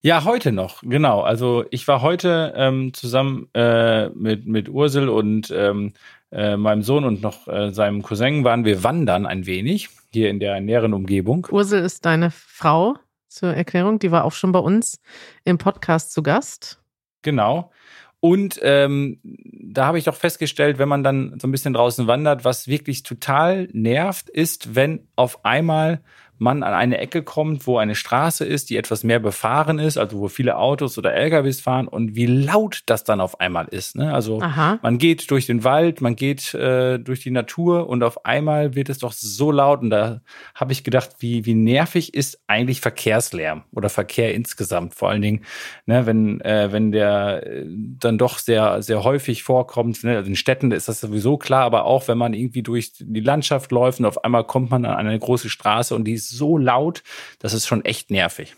Ja, 0.00 0.24
heute 0.24 0.52
noch, 0.52 0.82
genau. 0.82 1.22
Also 1.22 1.64
ich 1.70 1.88
war 1.88 2.02
heute 2.02 2.54
ähm, 2.56 2.94
zusammen 2.94 3.48
äh, 3.54 4.08
mit, 4.10 4.46
mit 4.46 4.68
Ursel 4.68 5.08
und 5.08 5.50
ähm, 5.50 5.92
äh, 6.30 6.56
meinem 6.56 6.82
Sohn 6.82 7.04
und 7.04 7.20
noch 7.20 7.48
äh, 7.48 7.72
seinem 7.72 8.02
Cousin 8.02 8.44
waren 8.44 8.64
wir 8.64 8.84
wandern 8.84 9.26
ein 9.26 9.46
wenig 9.46 9.88
hier 10.12 10.30
in 10.30 10.38
der 10.38 10.60
näheren 10.60 10.94
Umgebung. 10.94 11.48
Ursel 11.50 11.82
ist 11.82 12.06
deine 12.06 12.30
Frau 12.30 12.94
zur 13.26 13.52
Erklärung, 13.54 13.98
die 13.98 14.12
war 14.12 14.24
auch 14.24 14.32
schon 14.32 14.52
bei 14.52 14.60
uns 14.60 15.00
im 15.44 15.58
Podcast 15.58 16.12
zu 16.12 16.22
Gast. 16.22 16.80
Genau. 17.22 17.72
Und 18.20 18.58
ähm, 18.62 19.20
da 19.22 19.86
habe 19.86 19.98
ich 19.98 20.04
doch 20.04 20.14
festgestellt, 20.14 20.78
wenn 20.78 20.88
man 20.88 21.04
dann 21.04 21.38
so 21.40 21.46
ein 21.46 21.52
bisschen 21.52 21.72
draußen 21.72 22.06
wandert, 22.06 22.44
was 22.44 22.66
wirklich 22.66 23.04
total 23.04 23.68
nervt, 23.72 24.28
ist, 24.28 24.74
wenn 24.74 25.08
auf 25.14 25.44
einmal 25.44 26.02
man 26.38 26.62
an 26.62 26.74
eine 26.74 26.98
Ecke 26.98 27.22
kommt, 27.22 27.66
wo 27.66 27.78
eine 27.78 27.94
Straße 27.94 28.44
ist, 28.44 28.70
die 28.70 28.76
etwas 28.76 29.04
mehr 29.04 29.18
befahren 29.18 29.78
ist, 29.78 29.98
also 29.98 30.20
wo 30.20 30.28
viele 30.28 30.56
Autos 30.56 30.96
oder 30.96 31.12
LKWs 31.14 31.60
fahren 31.60 31.88
und 31.88 32.14
wie 32.14 32.26
laut 32.26 32.82
das 32.86 33.04
dann 33.04 33.20
auf 33.20 33.40
einmal 33.40 33.66
ist. 33.68 33.96
Ne? 33.96 34.12
Also 34.12 34.40
Aha. 34.40 34.78
man 34.82 34.98
geht 34.98 35.30
durch 35.30 35.46
den 35.46 35.64
Wald, 35.64 36.00
man 36.00 36.16
geht 36.16 36.54
äh, 36.54 36.98
durch 36.98 37.20
die 37.20 37.30
Natur 37.30 37.88
und 37.88 38.02
auf 38.02 38.24
einmal 38.24 38.74
wird 38.74 38.88
es 38.88 38.98
doch 38.98 39.12
so 39.12 39.50
laut 39.50 39.82
und 39.82 39.90
da 39.90 40.20
habe 40.54 40.72
ich 40.72 40.84
gedacht, 40.84 41.16
wie, 41.18 41.44
wie 41.44 41.54
nervig 41.54 42.14
ist 42.14 42.40
eigentlich 42.46 42.80
Verkehrslärm 42.80 43.64
oder 43.72 43.88
Verkehr 43.88 44.34
insgesamt, 44.34 44.94
vor 44.94 45.10
allen 45.10 45.22
Dingen, 45.22 45.44
ne, 45.86 46.06
wenn, 46.06 46.40
äh, 46.42 46.70
wenn 46.70 46.92
der 46.92 47.46
äh, 47.46 47.64
dann 47.66 48.18
doch 48.18 48.38
sehr, 48.38 48.82
sehr 48.82 49.02
häufig 49.02 49.42
vorkommt. 49.42 50.04
Ne? 50.04 50.16
Also 50.16 50.28
in 50.28 50.36
Städten 50.36 50.70
ist 50.70 50.88
das 50.88 51.00
sowieso 51.00 51.36
klar, 51.36 51.64
aber 51.64 51.84
auch 51.84 52.08
wenn 52.08 52.18
man 52.18 52.34
irgendwie 52.34 52.62
durch 52.62 52.92
die 52.98 53.20
Landschaft 53.20 53.72
läuft 53.72 54.00
und 54.00 54.06
auf 54.06 54.24
einmal 54.24 54.44
kommt 54.44 54.70
man 54.70 54.84
an 54.84 55.06
eine 55.06 55.18
große 55.18 55.48
Straße 55.48 55.94
und 55.94 56.04
die 56.04 56.12
ist 56.12 56.27
so 56.28 56.58
laut, 56.58 57.02
das 57.38 57.52
ist 57.52 57.66
schon 57.66 57.84
echt 57.84 58.10
nervig. 58.10 58.56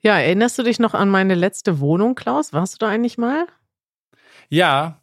Ja, 0.00 0.18
erinnerst 0.18 0.58
du 0.58 0.62
dich 0.62 0.78
noch 0.78 0.94
an 0.94 1.08
meine 1.08 1.34
letzte 1.34 1.80
Wohnung, 1.80 2.14
Klaus? 2.14 2.52
Warst 2.52 2.74
du 2.74 2.78
da 2.78 2.88
eigentlich 2.88 3.18
mal? 3.18 3.46
Ja, 4.48 5.00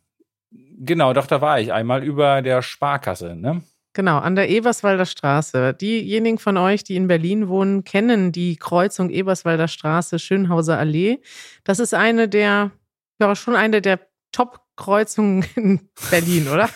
genau, 0.52 1.14
doch, 1.14 1.28
da 1.28 1.42
war 1.42 1.60
ich 1.60 1.74
einmal 1.74 2.04
über 2.04 2.42
der 2.42 2.62
Sparkasse, 2.62 3.36
ne? 3.36 3.64
Genau, 3.96 4.18
an 4.18 4.36
der 4.36 4.50
Eberswalder 4.50 5.06
Straße. 5.06 5.76
Diejenigen 5.76 6.40
von 6.40 6.58
euch, 6.58 6.84
die 6.84 6.96
in 6.96 7.08
Berlin 7.08 7.48
wohnen, 7.48 7.84
kennen 7.84 8.32
die 8.32 8.56
Kreuzung 8.56 9.12
Eberswalder 9.12 9.68
Straße, 9.68 10.18
Schönhauser 10.18 10.80
Allee. 10.80 11.20
Das 11.64 11.78
ist 11.78 11.94
eine 11.94 12.28
der, 12.28 12.72
ja, 13.20 13.36
schon 13.36 13.56
eine 13.56 13.82
der 13.82 14.00
Top-Kreuzungen 14.32 15.46
in 15.56 15.90
Berlin, 16.10 16.48
oder? 16.48 16.70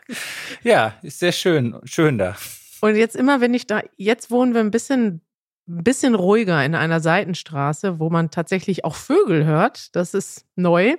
ja, 0.62 0.94
ist 1.02 1.20
sehr 1.20 1.32
schön, 1.32 1.80
schön 1.84 2.18
da. 2.18 2.36
Und 2.80 2.96
jetzt 2.96 3.16
immer, 3.16 3.40
wenn 3.40 3.54
ich 3.54 3.66
da, 3.66 3.82
jetzt 3.96 4.30
wohnen 4.30 4.54
wir 4.54 4.60
ein 4.60 4.70
bisschen, 4.70 5.20
ein 5.68 5.84
bisschen 5.84 6.14
ruhiger 6.14 6.64
in 6.64 6.74
einer 6.74 7.00
Seitenstraße, 7.00 7.98
wo 7.98 8.10
man 8.10 8.30
tatsächlich 8.30 8.84
auch 8.84 8.94
Vögel 8.94 9.44
hört. 9.44 9.94
Das 9.94 10.14
ist 10.14 10.46
neu. 10.56 10.96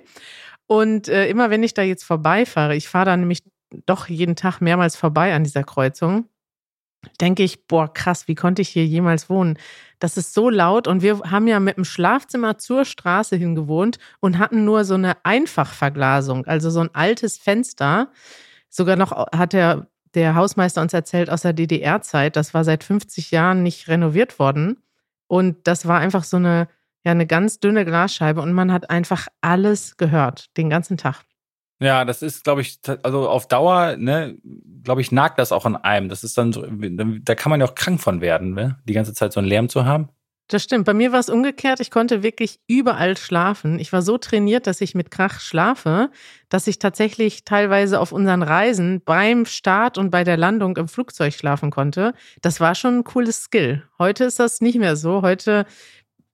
Und 0.66 1.08
äh, 1.08 1.28
immer 1.28 1.50
wenn 1.50 1.62
ich 1.62 1.74
da 1.74 1.82
jetzt 1.82 2.04
vorbeifahre, 2.04 2.76
ich 2.76 2.88
fahre 2.88 3.06
da 3.06 3.16
nämlich 3.16 3.42
doch 3.86 4.08
jeden 4.08 4.36
Tag 4.36 4.60
mehrmals 4.60 4.96
vorbei 4.96 5.34
an 5.34 5.44
dieser 5.44 5.64
Kreuzung, 5.64 6.28
denke 7.20 7.42
ich, 7.42 7.66
boah, 7.66 7.92
krass, 7.92 8.28
wie 8.28 8.34
konnte 8.34 8.62
ich 8.62 8.68
hier 8.68 8.86
jemals 8.86 9.28
wohnen? 9.28 9.58
Das 9.98 10.16
ist 10.16 10.34
so 10.34 10.50
laut 10.50 10.86
und 10.86 11.02
wir 11.02 11.18
haben 11.30 11.48
ja 11.48 11.60
mit 11.60 11.76
dem 11.76 11.84
Schlafzimmer 11.84 12.58
zur 12.58 12.84
Straße 12.84 13.36
hingewohnt 13.36 13.98
und 14.20 14.38
hatten 14.38 14.64
nur 14.64 14.84
so 14.84 14.94
eine 14.94 15.24
Einfachverglasung, 15.24 16.46
also 16.46 16.70
so 16.70 16.80
ein 16.80 16.94
altes 16.94 17.38
Fenster. 17.38 18.10
Sogar 18.68 18.96
noch 18.96 19.12
hat 19.12 19.52
der 19.52 19.88
der 20.14 20.34
Hausmeister 20.34 20.82
uns 20.82 20.92
erzählt 20.92 21.30
aus 21.30 21.42
der 21.42 21.52
DDR-Zeit. 21.52 22.36
Das 22.36 22.54
war 22.54 22.64
seit 22.64 22.84
50 22.84 23.30
Jahren 23.30 23.62
nicht 23.62 23.88
renoviert 23.88 24.38
worden. 24.38 24.82
Und 25.26 25.66
das 25.66 25.86
war 25.86 25.98
einfach 25.98 26.24
so 26.24 26.36
eine, 26.36 26.68
ja, 27.04 27.12
eine 27.12 27.26
ganz 27.26 27.58
dünne 27.58 27.84
Glasscheibe 27.84 28.40
und 28.40 28.52
man 28.52 28.72
hat 28.72 28.90
einfach 28.90 29.28
alles 29.40 29.96
gehört, 29.96 30.56
den 30.56 30.68
ganzen 30.68 30.96
Tag. 30.96 31.22
Ja, 31.80 32.04
das 32.04 32.22
ist, 32.22 32.44
glaube 32.44 32.60
ich, 32.60 32.78
also 33.02 33.28
auf 33.28 33.48
Dauer, 33.48 33.96
ne, 33.96 34.38
glaube 34.84 35.00
ich, 35.00 35.10
nagt 35.10 35.38
das 35.38 35.50
auch 35.50 35.64
an 35.64 35.74
einem. 35.74 36.08
Das 36.08 36.22
ist 36.22 36.38
dann 36.38 36.52
so, 36.52 36.64
da 36.64 37.34
kann 37.34 37.50
man 37.50 37.58
ja 37.58 37.66
auch 37.66 37.74
krank 37.74 38.00
von 38.00 38.20
werden, 38.20 38.54
ne? 38.54 38.78
die 38.84 38.92
ganze 38.92 39.14
Zeit 39.14 39.32
so 39.32 39.40
einen 39.40 39.48
Lärm 39.48 39.68
zu 39.68 39.84
haben. 39.84 40.08
Das 40.52 40.62
stimmt. 40.62 40.84
Bei 40.84 40.92
mir 40.92 41.12
war 41.12 41.20
es 41.20 41.30
umgekehrt. 41.30 41.80
Ich 41.80 41.90
konnte 41.90 42.22
wirklich 42.22 42.60
überall 42.66 43.16
schlafen. 43.16 43.78
Ich 43.78 43.90
war 43.90 44.02
so 44.02 44.18
trainiert, 44.18 44.66
dass 44.66 44.82
ich 44.82 44.94
mit 44.94 45.10
Krach 45.10 45.40
schlafe, 45.40 46.10
dass 46.50 46.66
ich 46.66 46.78
tatsächlich 46.78 47.46
teilweise 47.46 47.98
auf 47.98 48.12
unseren 48.12 48.42
Reisen 48.42 49.00
beim 49.02 49.46
Start 49.46 49.96
und 49.96 50.10
bei 50.10 50.24
der 50.24 50.36
Landung 50.36 50.76
im 50.76 50.88
Flugzeug 50.88 51.32
schlafen 51.32 51.70
konnte. 51.70 52.12
Das 52.42 52.60
war 52.60 52.74
schon 52.74 52.98
ein 52.98 53.04
cooles 53.04 53.44
Skill. 53.44 53.82
Heute 53.98 54.24
ist 54.24 54.40
das 54.40 54.60
nicht 54.60 54.76
mehr 54.76 54.96
so. 54.96 55.22
Heute 55.22 55.64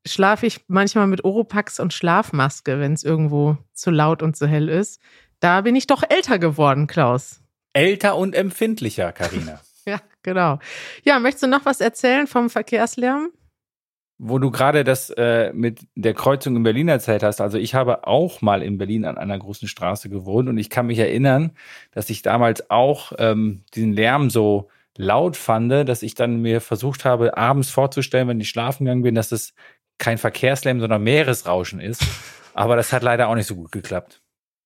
schlafe 0.05 0.47
ich 0.47 0.63
manchmal 0.67 1.07
mit 1.07 1.23
Oropax 1.23 1.79
und 1.79 1.95
Schlafmaske, 1.95 2.81
wenn 2.81 2.95
es 2.95 3.05
irgendwo 3.05 3.57
zu 3.73 3.93
laut 3.93 4.21
und 4.25 4.37
zu 4.37 4.49
hell 4.49 4.69
ist. 4.69 5.01
Da 5.39 5.61
bin 5.61 5.77
ich 5.77 5.87
doch 5.87 6.03
älter 6.09 6.41
geworden, 6.41 6.89
Klaus. 6.89 7.41
Älter 7.73 8.17
und 8.17 8.35
empfindlicher, 8.35 9.13
Karina. 9.13 9.61
ja, 9.87 10.01
genau. 10.25 10.59
Ja, 11.05 11.21
möchtest 11.21 11.45
du 11.45 11.47
noch 11.47 11.65
was 11.65 11.81
erzählen 11.81 12.27
vom 12.27 12.51
Verkehrslärm? 12.51 13.31
Wo 14.19 14.39
du 14.41 14.51
gerade 14.51 14.83
das 14.83 15.11
äh, 15.11 15.53
mit 15.53 15.87
der 15.95 16.13
Kreuzung 16.13 16.57
in 16.57 16.65
Berlin 16.65 16.89
erzählt 16.89 17.23
hast, 17.23 17.41
also 17.41 17.57
ich 17.57 17.75
habe 17.75 18.07
auch 18.07 18.43
mal 18.43 18.63
in 18.63 18.77
Berlin 18.77 19.05
an 19.05 19.17
einer 19.17 19.39
großen 19.39 19.69
Straße 19.69 20.09
gewohnt 20.09 20.49
und 20.49 20.59
ich 20.59 20.71
kann 20.71 20.87
mich 20.87 20.99
erinnern, 20.99 21.53
dass 21.93 22.11
ich 22.11 22.23
damals 22.23 22.69
auch 22.69 23.13
ähm, 23.19 23.63
diesen 23.75 23.93
Lärm 23.93 24.29
so 24.29 24.69
laut 24.97 25.37
fand, 25.37 25.71
dass 25.71 26.03
ich 26.03 26.17
dann 26.17 26.43
mir 26.43 26.61
versucht 26.61 27.05
habe, 27.05 27.37
abends 27.37 27.71
vorzustellen, 27.71 28.27
wenn 28.27 28.41
ich 28.41 28.49
schlafen 28.49 28.85
gegangen 28.85 29.03
bin, 29.03 29.15
dass 29.15 29.31
es 29.31 29.55
kein 29.99 30.19
Verkehrslärm, 30.19 30.81
sondern 30.81 31.03
Meeresrauschen 31.03 31.81
ist. 31.81 32.05
Aber 32.55 32.75
das 32.75 32.93
hat 32.93 33.05
leider 33.05 33.29
auch 33.29 33.37
nicht 33.37 33.47
so 33.47 33.55
gut 33.55 33.71
geklappt. 33.71 34.21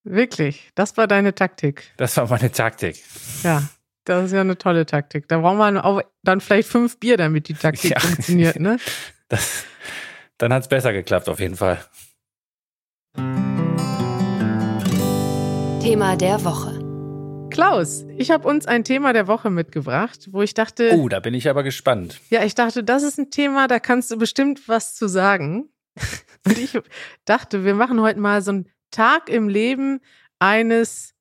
Wirklich? 0.04 0.70
Das 0.74 0.96
war 0.96 1.06
deine 1.06 1.34
Taktik? 1.34 1.92
Das 1.98 2.16
war 2.16 2.26
meine 2.28 2.50
Taktik. 2.50 3.02
Ja, 3.42 3.62
das 4.04 4.26
ist 4.26 4.32
ja 4.32 4.40
eine 4.40 4.56
tolle 4.56 4.86
Taktik. 4.86 5.28
Da 5.28 5.38
braucht 5.38 5.58
man 5.58 5.76
auch 5.76 6.00
dann 6.22 6.40
vielleicht 6.40 6.68
fünf 6.68 6.98
Bier, 6.98 7.18
damit 7.18 7.48
die 7.48 7.54
Taktik 7.54 7.92
ja. 7.92 8.00
funktioniert, 8.00 8.58
ne? 8.58 8.78
Das, 9.32 9.64
dann 10.36 10.52
hat 10.52 10.60
es 10.60 10.68
besser 10.68 10.92
geklappt, 10.92 11.26
auf 11.30 11.40
jeden 11.40 11.56
Fall. 11.56 11.82
Thema 15.80 16.16
der 16.16 16.44
Woche. 16.44 17.48
Klaus, 17.50 18.04
ich 18.18 18.30
habe 18.30 18.46
uns 18.46 18.66
ein 18.66 18.84
Thema 18.84 19.14
der 19.14 19.28
Woche 19.28 19.48
mitgebracht, 19.48 20.28
wo 20.32 20.42
ich 20.42 20.52
dachte. 20.52 20.90
Oh, 20.92 21.08
da 21.08 21.18
bin 21.20 21.32
ich 21.32 21.48
aber 21.48 21.62
gespannt. 21.62 22.20
Ja, 22.28 22.44
ich 22.44 22.54
dachte, 22.54 22.84
das 22.84 23.02
ist 23.02 23.18
ein 23.18 23.30
Thema, 23.30 23.68
da 23.68 23.80
kannst 23.80 24.10
du 24.10 24.18
bestimmt 24.18 24.68
was 24.68 24.94
zu 24.94 25.08
sagen. 25.08 25.70
Und 26.46 26.58
ich 26.58 26.78
dachte, 27.24 27.64
wir 27.64 27.74
machen 27.74 28.02
heute 28.02 28.20
mal 28.20 28.42
so 28.42 28.50
einen 28.50 28.68
Tag 28.90 29.30
im 29.30 29.48
Leben 29.48 30.00
eines 30.40 31.14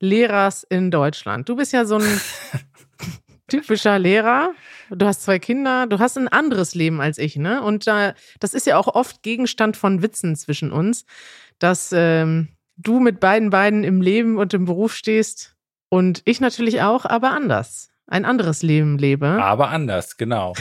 Lehrers 0.00 0.64
in 0.64 0.90
Deutschland. 0.90 1.48
Du 1.48 1.54
bist 1.54 1.72
ja 1.72 1.84
so 1.84 1.98
ein 1.98 2.20
typischer 3.46 4.00
Lehrer. 4.00 4.52
Du 4.94 5.06
hast 5.06 5.22
zwei 5.22 5.38
Kinder, 5.38 5.86
du 5.86 5.98
hast 5.98 6.18
ein 6.18 6.28
anderes 6.28 6.74
Leben 6.74 7.00
als 7.00 7.18
ich, 7.18 7.36
ne? 7.36 7.62
Und 7.62 7.86
äh, 7.86 8.12
das 8.40 8.52
ist 8.52 8.66
ja 8.66 8.76
auch 8.76 8.88
oft 8.88 9.22
Gegenstand 9.22 9.76
von 9.76 10.02
Witzen 10.02 10.36
zwischen 10.36 10.70
uns, 10.70 11.06
dass 11.58 11.92
ähm, 11.94 12.48
du 12.76 13.00
mit 13.00 13.18
beiden 13.18 13.50
Beinen 13.50 13.84
im 13.84 14.02
Leben 14.02 14.38
und 14.38 14.52
im 14.54 14.66
Beruf 14.66 14.94
stehst 14.94 15.56
und 15.88 16.22
ich 16.24 16.40
natürlich 16.40 16.82
auch, 16.82 17.04
aber 17.04 17.30
anders. 17.30 17.90
Ein 18.06 18.24
anderes 18.26 18.62
Leben 18.62 18.98
lebe. 18.98 19.26
Aber 19.26 19.70
anders, 19.70 20.16
genau. 20.18 20.52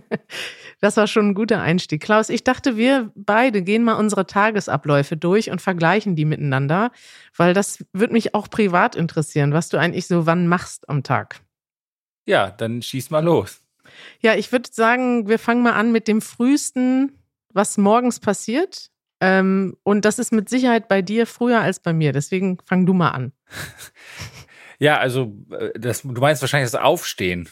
das 0.80 0.96
war 0.96 1.06
schon 1.06 1.28
ein 1.28 1.34
guter 1.34 1.60
Einstieg. 1.60 2.02
Klaus, 2.02 2.28
ich 2.28 2.42
dachte, 2.42 2.76
wir 2.76 3.12
beide 3.14 3.62
gehen 3.62 3.84
mal 3.84 3.94
unsere 3.94 4.26
Tagesabläufe 4.26 5.16
durch 5.16 5.50
und 5.50 5.60
vergleichen 5.60 6.16
die 6.16 6.24
miteinander, 6.24 6.90
weil 7.36 7.54
das 7.54 7.84
würde 7.92 8.14
mich 8.14 8.34
auch 8.34 8.50
privat 8.50 8.96
interessieren, 8.96 9.52
was 9.52 9.68
du 9.68 9.76
eigentlich 9.76 10.08
so 10.08 10.26
wann 10.26 10.48
machst 10.48 10.88
am 10.88 11.02
Tag. 11.02 11.40
Ja, 12.26 12.50
dann 12.50 12.82
schieß 12.82 13.10
mal 13.10 13.24
los. 13.24 13.60
Ja, 14.20 14.34
ich 14.34 14.52
würde 14.52 14.68
sagen, 14.72 15.28
wir 15.28 15.38
fangen 15.38 15.62
mal 15.62 15.72
an 15.72 15.92
mit 15.92 16.08
dem 16.08 16.20
frühesten, 16.20 17.12
was 17.52 17.78
morgens 17.78 18.20
passiert. 18.20 18.90
Ähm, 19.20 19.76
und 19.82 20.04
das 20.04 20.18
ist 20.18 20.32
mit 20.32 20.48
Sicherheit 20.48 20.88
bei 20.88 21.00
dir 21.00 21.26
früher 21.26 21.60
als 21.60 21.80
bei 21.80 21.92
mir. 21.92 22.12
Deswegen 22.12 22.58
fang 22.66 22.84
du 22.84 22.92
mal 22.92 23.10
an. 23.10 23.32
Ja, 24.78 24.98
also 24.98 25.34
äh, 25.58 25.70
das, 25.78 26.02
du 26.02 26.20
meinst 26.20 26.42
wahrscheinlich 26.42 26.70
das 26.70 26.80
Aufstehen. 26.80 27.48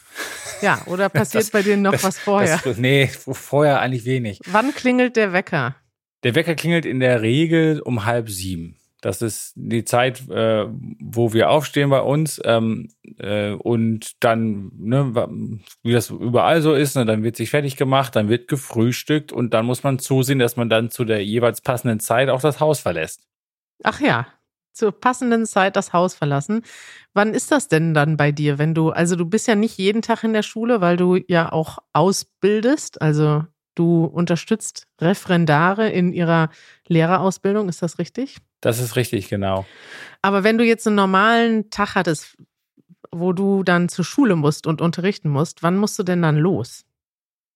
Ja, 0.61 0.83
oder 0.87 1.09
passiert 1.09 1.45
das, 1.45 1.51
bei 1.51 1.63
dir 1.63 1.77
noch 1.77 1.93
das, 1.93 2.05
was 2.05 2.19
vorher? 2.19 2.61
Das, 2.63 2.77
nee, 2.77 3.07
vorher 3.07 3.81
eigentlich 3.81 4.05
wenig. 4.05 4.41
Wann 4.47 4.75
klingelt 4.75 5.17
der 5.17 5.33
Wecker? 5.33 5.77
Der 6.23 6.35
Wecker 6.35 6.55
klingelt 6.55 6.85
in 6.85 7.01
der 7.01 7.23
Regel 7.23 7.81
um 7.81 8.05
halb 8.05 8.29
sieben. 8.29 8.77
Das 9.05 9.21
ist 9.21 9.53
die 9.55 9.85
Zeit, 9.85 10.31
äh, 10.31 10.65
wo 10.99 11.35
wir 11.35 11.51
aufstehen 11.51 11.91
bei 11.91 12.01
uns. 12.01 12.41
Ähm, 12.43 12.89
äh, 13.19 13.51
und 13.53 14.13
dann, 14.25 14.71
ne, 14.79 15.61
wie 15.83 15.93
das 15.93 16.09
überall 16.09 16.63
so 16.63 16.73
ist, 16.73 16.97
ne, 16.97 17.05
dann 17.05 17.23
wird 17.23 17.37
sich 17.37 17.51
fertig 17.51 17.77
gemacht, 17.77 18.17
dann 18.17 18.31
wird 18.31 18.49
gefrühstückt 18.49 19.31
und 19.31 19.53
dann 19.53 19.67
muss 19.67 19.83
man 19.83 19.99
zusehen, 19.99 20.39
dass 20.39 20.57
man 20.57 20.71
dann 20.71 20.89
zu 20.89 21.05
der 21.05 21.23
jeweils 21.23 21.61
passenden 21.61 22.01
Zeit 22.01 22.31
auch 22.31 22.41
das 22.41 22.61
Haus 22.61 22.81
verlässt. 22.81 23.27
Ach 23.83 24.01
ja, 24.01 24.27
zur 24.73 24.91
passenden 24.99 25.45
Zeit 25.45 25.77
das 25.77 25.93
Haus 25.93 26.15
verlassen. 26.15 26.63
Wann 27.13 27.35
ist 27.35 27.53
das 27.53 27.69
denn 27.69 27.93
dann 27.93 28.17
bei 28.17 28.33
dir, 28.33 28.57
wenn 28.57 28.75
du, 28.75 28.89
also 28.89 29.17
du 29.17 29.27
bist 29.27 29.47
ja 29.47 29.55
nicht 29.55 29.77
jeden 29.77 30.01
Tag 30.01 30.25
in 30.25 30.33
der 30.33 30.43
Schule, 30.43 30.81
weil 30.81 30.97
du 30.97 31.19
ja 31.29 31.53
auch 31.53 31.77
ausbildest, 31.93 33.03
also 33.03 33.45
du 33.75 34.05
unterstützt 34.05 34.87
Referendare 35.01 35.89
in 35.89 36.13
ihrer 36.13 36.51
Lehrerausbildung, 36.87 37.69
ist 37.69 37.83
das 37.83 37.99
richtig? 37.99 38.39
Das 38.61 38.81
ist 38.81 38.97
richtig, 38.97 39.29
genau. 39.29 39.67
Aber 40.23 40.45
wenn 40.45 40.59
du 40.59 40.65
jetzt 40.65 40.87
einen 40.87 40.97
normalen 40.97 41.71
Tag 41.71 41.95
hattest, 41.95 42.37
wo 43.11 43.33
du 43.33 43.63
dann 43.63 43.89
zur 43.89 44.05
Schule 44.05 44.37
musst 44.37 44.67
und 44.67 44.81
unterrichten 44.81 45.29
musst, 45.29 45.63
wann 45.63 45.77
musst 45.77 45.99
du 45.99 46.03
denn 46.03 46.23
dann 46.23 46.37
los? 46.37 46.85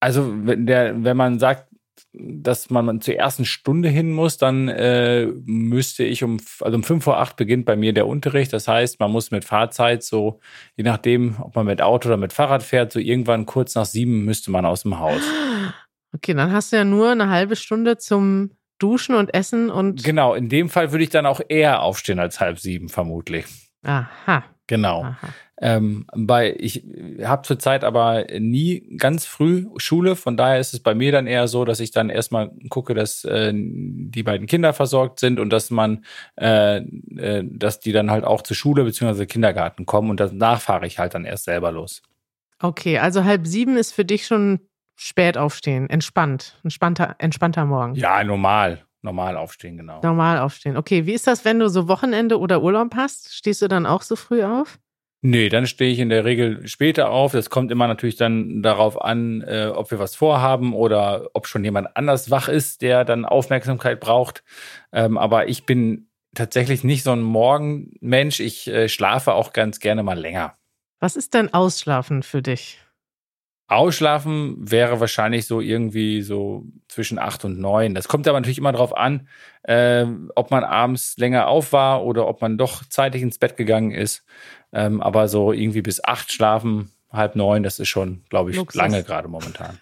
Also, 0.00 0.32
wenn, 0.46 0.66
der, 0.66 1.02
wenn 1.02 1.16
man 1.16 1.38
sagt, 1.38 1.68
dass 2.12 2.70
man 2.70 3.00
zur 3.00 3.14
ersten 3.14 3.44
Stunde 3.44 3.88
hin 3.88 4.12
muss, 4.12 4.38
dann 4.38 4.68
äh, 4.68 5.26
müsste 5.44 6.04
ich 6.04 6.24
um, 6.24 6.38
also 6.60 6.76
um 6.76 6.82
fünf 6.82 7.04
vor 7.04 7.18
acht 7.18 7.36
beginnt 7.36 7.64
bei 7.66 7.76
mir 7.76 7.92
der 7.92 8.06
Unterricht. 8.06 8.52
Das 8.52 8.68
heißt, 8.68 9.00
man 9.00 9.10
muss 9.10 9.30
mit 9.30 9.44
Fahrzeit 9.44 10.02
so, 10.02 10.40
je 10.76 10.84
nachdem, 10.84 11.36
ob 11.40 11.54
man 11.54 11.66
mit 11.66 11.82
Auto 11.82 12.08
oder 12.08 12.16
mit 12.16 12.32
Fahrrad 12.32 12.62
fährt, 12.62 12.92
so 12.92 12.98
irgendwann 12.98 13.46
kurz 13.46 13.74
nach 13.74 13.84
sieben 13.84 14.24
müsste 14.24 14.50
man 14.50 14.64
aus 14.64 14.82
dem 14.82 14.98
Haus. 14.98 15.22
Okay, 16.14 16.34
dann 16.34 16.52
hast 16.52 16.72
du 16.72 16.76
ja 16.76 16.84
nur 16.84 17.10
eine 17.10 17.28
halbe 17.28 17.56
Stunde 17.56 17.98
zum 17.98 18.52
Duschen 18.78 19.14
und 19.14 19.34
Essen 19.34 19.70
und. 19.70 20.04
Genau, 20.04 20.34
in 20.34 20.48
dem 20.48 20.68
Fall 20.68 20.92
würde 20.92 21.04
ich 21.04 21.10
dann 21.10 21.26
auch 21.26 21.40
eher 21.48 21.82
aufstehen 21.82 22.18
als 22.18 22.40
halb 22.40 22.58
sieben, 22.58 22.88
vermutlich. 22.88 23.46
Aha. 23.82 24.44
Genau. 24.66 25.02
Aha. 25.02 25.28
Ähm, 25.60 26.06
bei, 26.14 26.54
ich 26.56 26.84
habe 27.24 27.42
zurzeit 27.42 27.82
aber 27.82 28.26
nie 28.38 28.96
ganz 28.96 29.24
früh 29.24 29.66
Schule, 29.76 30.14
von 30.14 30.36
daher 30.36 30.60
ist 30.60 30.72
es 30.72 30.80
bei 30.80 30.94
mir 30.94 31.10
dann 31.10 31.26
eher 31.26 31.48
so, 31.48 31.64
dass 31.64 31.80
ich 31.80 31.90
dann 31.90 32.10
erstmal 32.10 32.52
gucke, 32.68 32.94
dass 32.94 33.24
äh, 33.24 33.52
die 33.52 34.22
beiden 34.22 34.46
Kinder 34.46 34.72
versorgt 34.72 35.18
sind 35.18 35.40
und 35.40 35.50
dass 35.50 35.70
man, 35.70 36.04
äh, 36.36 36.76
äh, 37.16 37.44
dass 37.44 37.80
die 37.80 37.90
dann 37.90 38.10
halt 38.10 38.24
auch 38.24 38.42
zur 38.42 38.56
Schule 38.56 38.84
bzw. 38.84 39.26
Kindergarten 39.26 39.84
kommen 39.84 40.10
und 40.10 40.20
danach 40.20 40.60
fahre 40.60 40.86
ich 40.86 41.00
halt 41.00 41.14
dann 41.14 41.24
erst 41.24 41.44
selber 41.44 41.72
los. 41.72 42.02
Okay, 42.60 42.98
also 42.98 43.24
halb 43.24 43.46
sieben 43.46 43.76
ist 43.76 43.92
für 43.92 44.04
dich 44.04 44.26
schon 44.26 44.60
spät 44.98 45.38
aufstehen, 45.38 45.88
entspannt, 45.88 46.58
entspannter, 46.64 47.14
entspannter 47.18 47.64
Morgen. 47.64 47.94
Ja, 47.94 48.22
normal. 48.24 48.84
Normal 49.00 49.36
aufstehen, 49.36 49.76
genau. 49.76 50.00
Normal 50.02 50.40
aufstehen. 50.40 50.76
Okay, 50.76 51.06
wie 51.06 51.12
ist 51.12 51.28
das, 51.28 51.44
wenn 51.44 51.60
du 51.60 51.68
so 51.68 51.86
Wochenende 51.86 52.38
oder 52.38 52.62
Urlaub 52.62 52.96
hast? 52.96 53.32
Stehst 53.32 53.62
du 53.62 53.68
dann 53.68 53.86
auch 53.86 54.02
so 54.02 54.16
früh 54.16 54.42
auf? 54.42 54.78
Nee, 55.20 55.48
dann 55.48 55.66
stehe 55.66 55.92
ich 55.92 56.00
in 56.00 56.08
der 56.08 56.24
Regel 56.24 56.66
später 56.66 57.10
auf. 57.10 57.32
Das 57.32 57.48
kommt 57.48 57.70
immer 57.70 57.86
natürlich 57.86 58.16
dann 58.16 58.62
darauf 58.62 59.00
an, 59.00 59.42
äh, 59.42 59.70
ob 59.72 59.90
wir 59.90 60.00
was 60.00 60.16
vorhaben 60.16 60.74
oder 60.74 61.30
ob 61.32 61.46
schon 61.46 61.64
jemand 61.64 61.96
anders 61.96 62.30
wach 62.30 62.48
ist, 62.48 62.82
der 62.82 63.04
dann 63.04 63.24
Aufmerksamkeit 63.24 64.00
braucht. 64.00 64.42
Ähm, 64.92 65.16
aber 65.16 65.48
ich 65.48 65.64
bin 65.64 66.08
tatsächlich 66.34 66.82
nicht 66.82 67.04
so 67.04 67.12
ein 67.12 67.22
Morgenmensch. 67.22 68.40
Ich 68.40 68.66
äh, 68.68 68.88
schlafe 68.88 69.34
auch 69.34 69.52
ganz 69.52 69.80
gerne 69.80 70.02
mal 70.02 70.18
länger. 70.18 70.56
Was 71.00 71.14
ist 71.14 71.34
denn 71.34 71.52
Ausschlafen 71.52 72.22
für 72.22 72.42
dich? 72.42 72.80
Ausschlafen 73.68 74.56
wäre 74.58 74.98
wahrscheinlich 74.98 75.46
so 75.46 75.60
irgendwie 75.60 76.22
so 76.22 76.64
zwischen 76.88 77.18
acht 77.18 77.44
und 77.44 77.60
neun. 77.60 77.94
Das 77.94 78.08
kommt 78.08 78.26
aber 78.26 78.40
natürlich 78.40 78.58
immer 78.58 78.72
darauf 78.72 78.96
an, 78.96 79.28
äh, 79.62 80.06
ob 80.34 80.50
man 80.50 80.64
abends 80.64 81.16
länger 81.18 81.48
auf 81.48 81.72
war 81.72 82.02
oder 82.04 82.26
ob 82.26 82.40
man 82.40 82.56
doch 82.56 82.84
zeitig 82.86 83.20
ins 83.20 83.38
Bett 83.38 83.58
gegangen 83.58 83.90
ist. 83.90 84.24
Ähm, 84.72 85.02
aber 85.02 85.28
so 85.28 85.52
irgendwie 85.52 85.82
bis 85.82 86.02
acht 86.02 86.32
schlafen, 86.32 86.90
halb 87.10 87.36
neun, 87.36 87.62
das 87.62 87.78
ist 87.78 87.88
schon, 87.88 88.24
glaube 88.30 88.50
ich, 88.50 88.56
Luxus. 88.56 88.80
lange 88.80 89.04
gerade 89.04 89.28
momentan. 89.28 89.78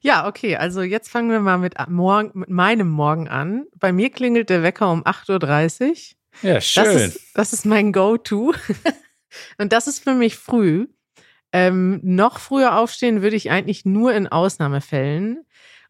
Ja, 0.00 0.28
okay. 0.28 0.54
Also 0.54 0.82
jetzt 0.82 1.08
fangen 1.08 1.30
wir 1.30 1.40
mal 1.40 1.58
mit, 1.58 1.74
morgen, 1.88 2.30
mit 2.38 2.48
meinem 2.48 2.88
Morgen 2.88 3.26
an. 3.26 3.66
Bei 3.74 3.90
mir 3.90 4.10
klingelt 4.10 4.50
der 4.50 4.62
Wecker 4.62 4.92
um 4.92 5.02
8.30 5.02 5.88
Uhr. 5.90 6.48
Ja, 6.48 6.60
schön. 6.60 6.84
Das 6.84 6.94
ist, 6.94 7.20
das 7.34 7.52
ist 7.52 7.66
mein 7.66 7.92
Go-To. 7.92 8.54
und 9.58 9.72
das 9.72 9.88
ist 9.88 10.04
für 10.04 10.14
mich 10.14 10.36
früh. 10.36 10.86
Ähm, 11.56 12.00
noch 12.02 12.38
früher 12.38 12.78
aufstehen 12.78 13.22
würde 13.22 13.34
ich 13.34 13.50
eigentlich 13.50 13.86
nur 13.86 14.12
in 14.12 14.26
Ausnahmefällen. 14.26 15.42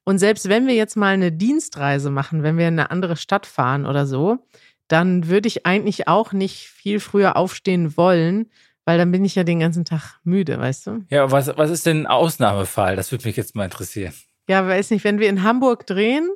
Und 0.05 0.21
selbst 0.21 0.49
wenn 0.49 0.69
wir 0.69 0.75
jetzt 0.75 0.97
mal 0.97 1.15
eine 1.15 1.33
Dienstreise 1.33 2.09
machen, 2.09 2.45
wenn 2.45 2.57
wir 2.57 2.69
in 2.69 2.79
eine 2.79 2.93
andere 2.93 3.17
Stadt 3.17 3.47
fahren 3.47 3.85
oder 3.85 4.07
so, 4.07 4.47
dann 4.87 5.27
würde 5.27 5.49
ich 5.49 5.67
eigentlich 5.67 6.07
auch 6.07 6.33
nicht 6.33 6.69
viel 6.69 7.01
früher 7.01 7.37
aufstehen 7.37 7.97
wollen, 7.97 8.49
weil 8.85 8.97
dann 8.97 9.11
bin 9.11 9.25
ich 9.25 9.35
ja 9.35 9.43
den 9.43 9.59
ganzen 9.59 9.85
Tag 9.85 10.21
müde, 10.23 10.57
weißt 10.61 10.87
du? 10.87 11.05
Ja, 11.11 11.33
was, 11.33 11.49
was 11.57 11.71
ist 11.71 11.85
denn 11.85 12.03
ein 12.03 12.07
Ausnahmefall? 12.07 12.95
Das 12.95 13.11
würde 13.11 13.27
mich 13.27 13.35
jetzt 13.37 13.57
mal 13.57 13.65
interessieren. 13.65 14.15
Ja, 14.49 14.65
weiß 14.69 14.93
nicht, 14.93 15.03
wenn 15.03 15.19
wir 15.19 15.29
in 15.29 15.43
Hamburg 15.43 15.85
drehen 15.85 16.31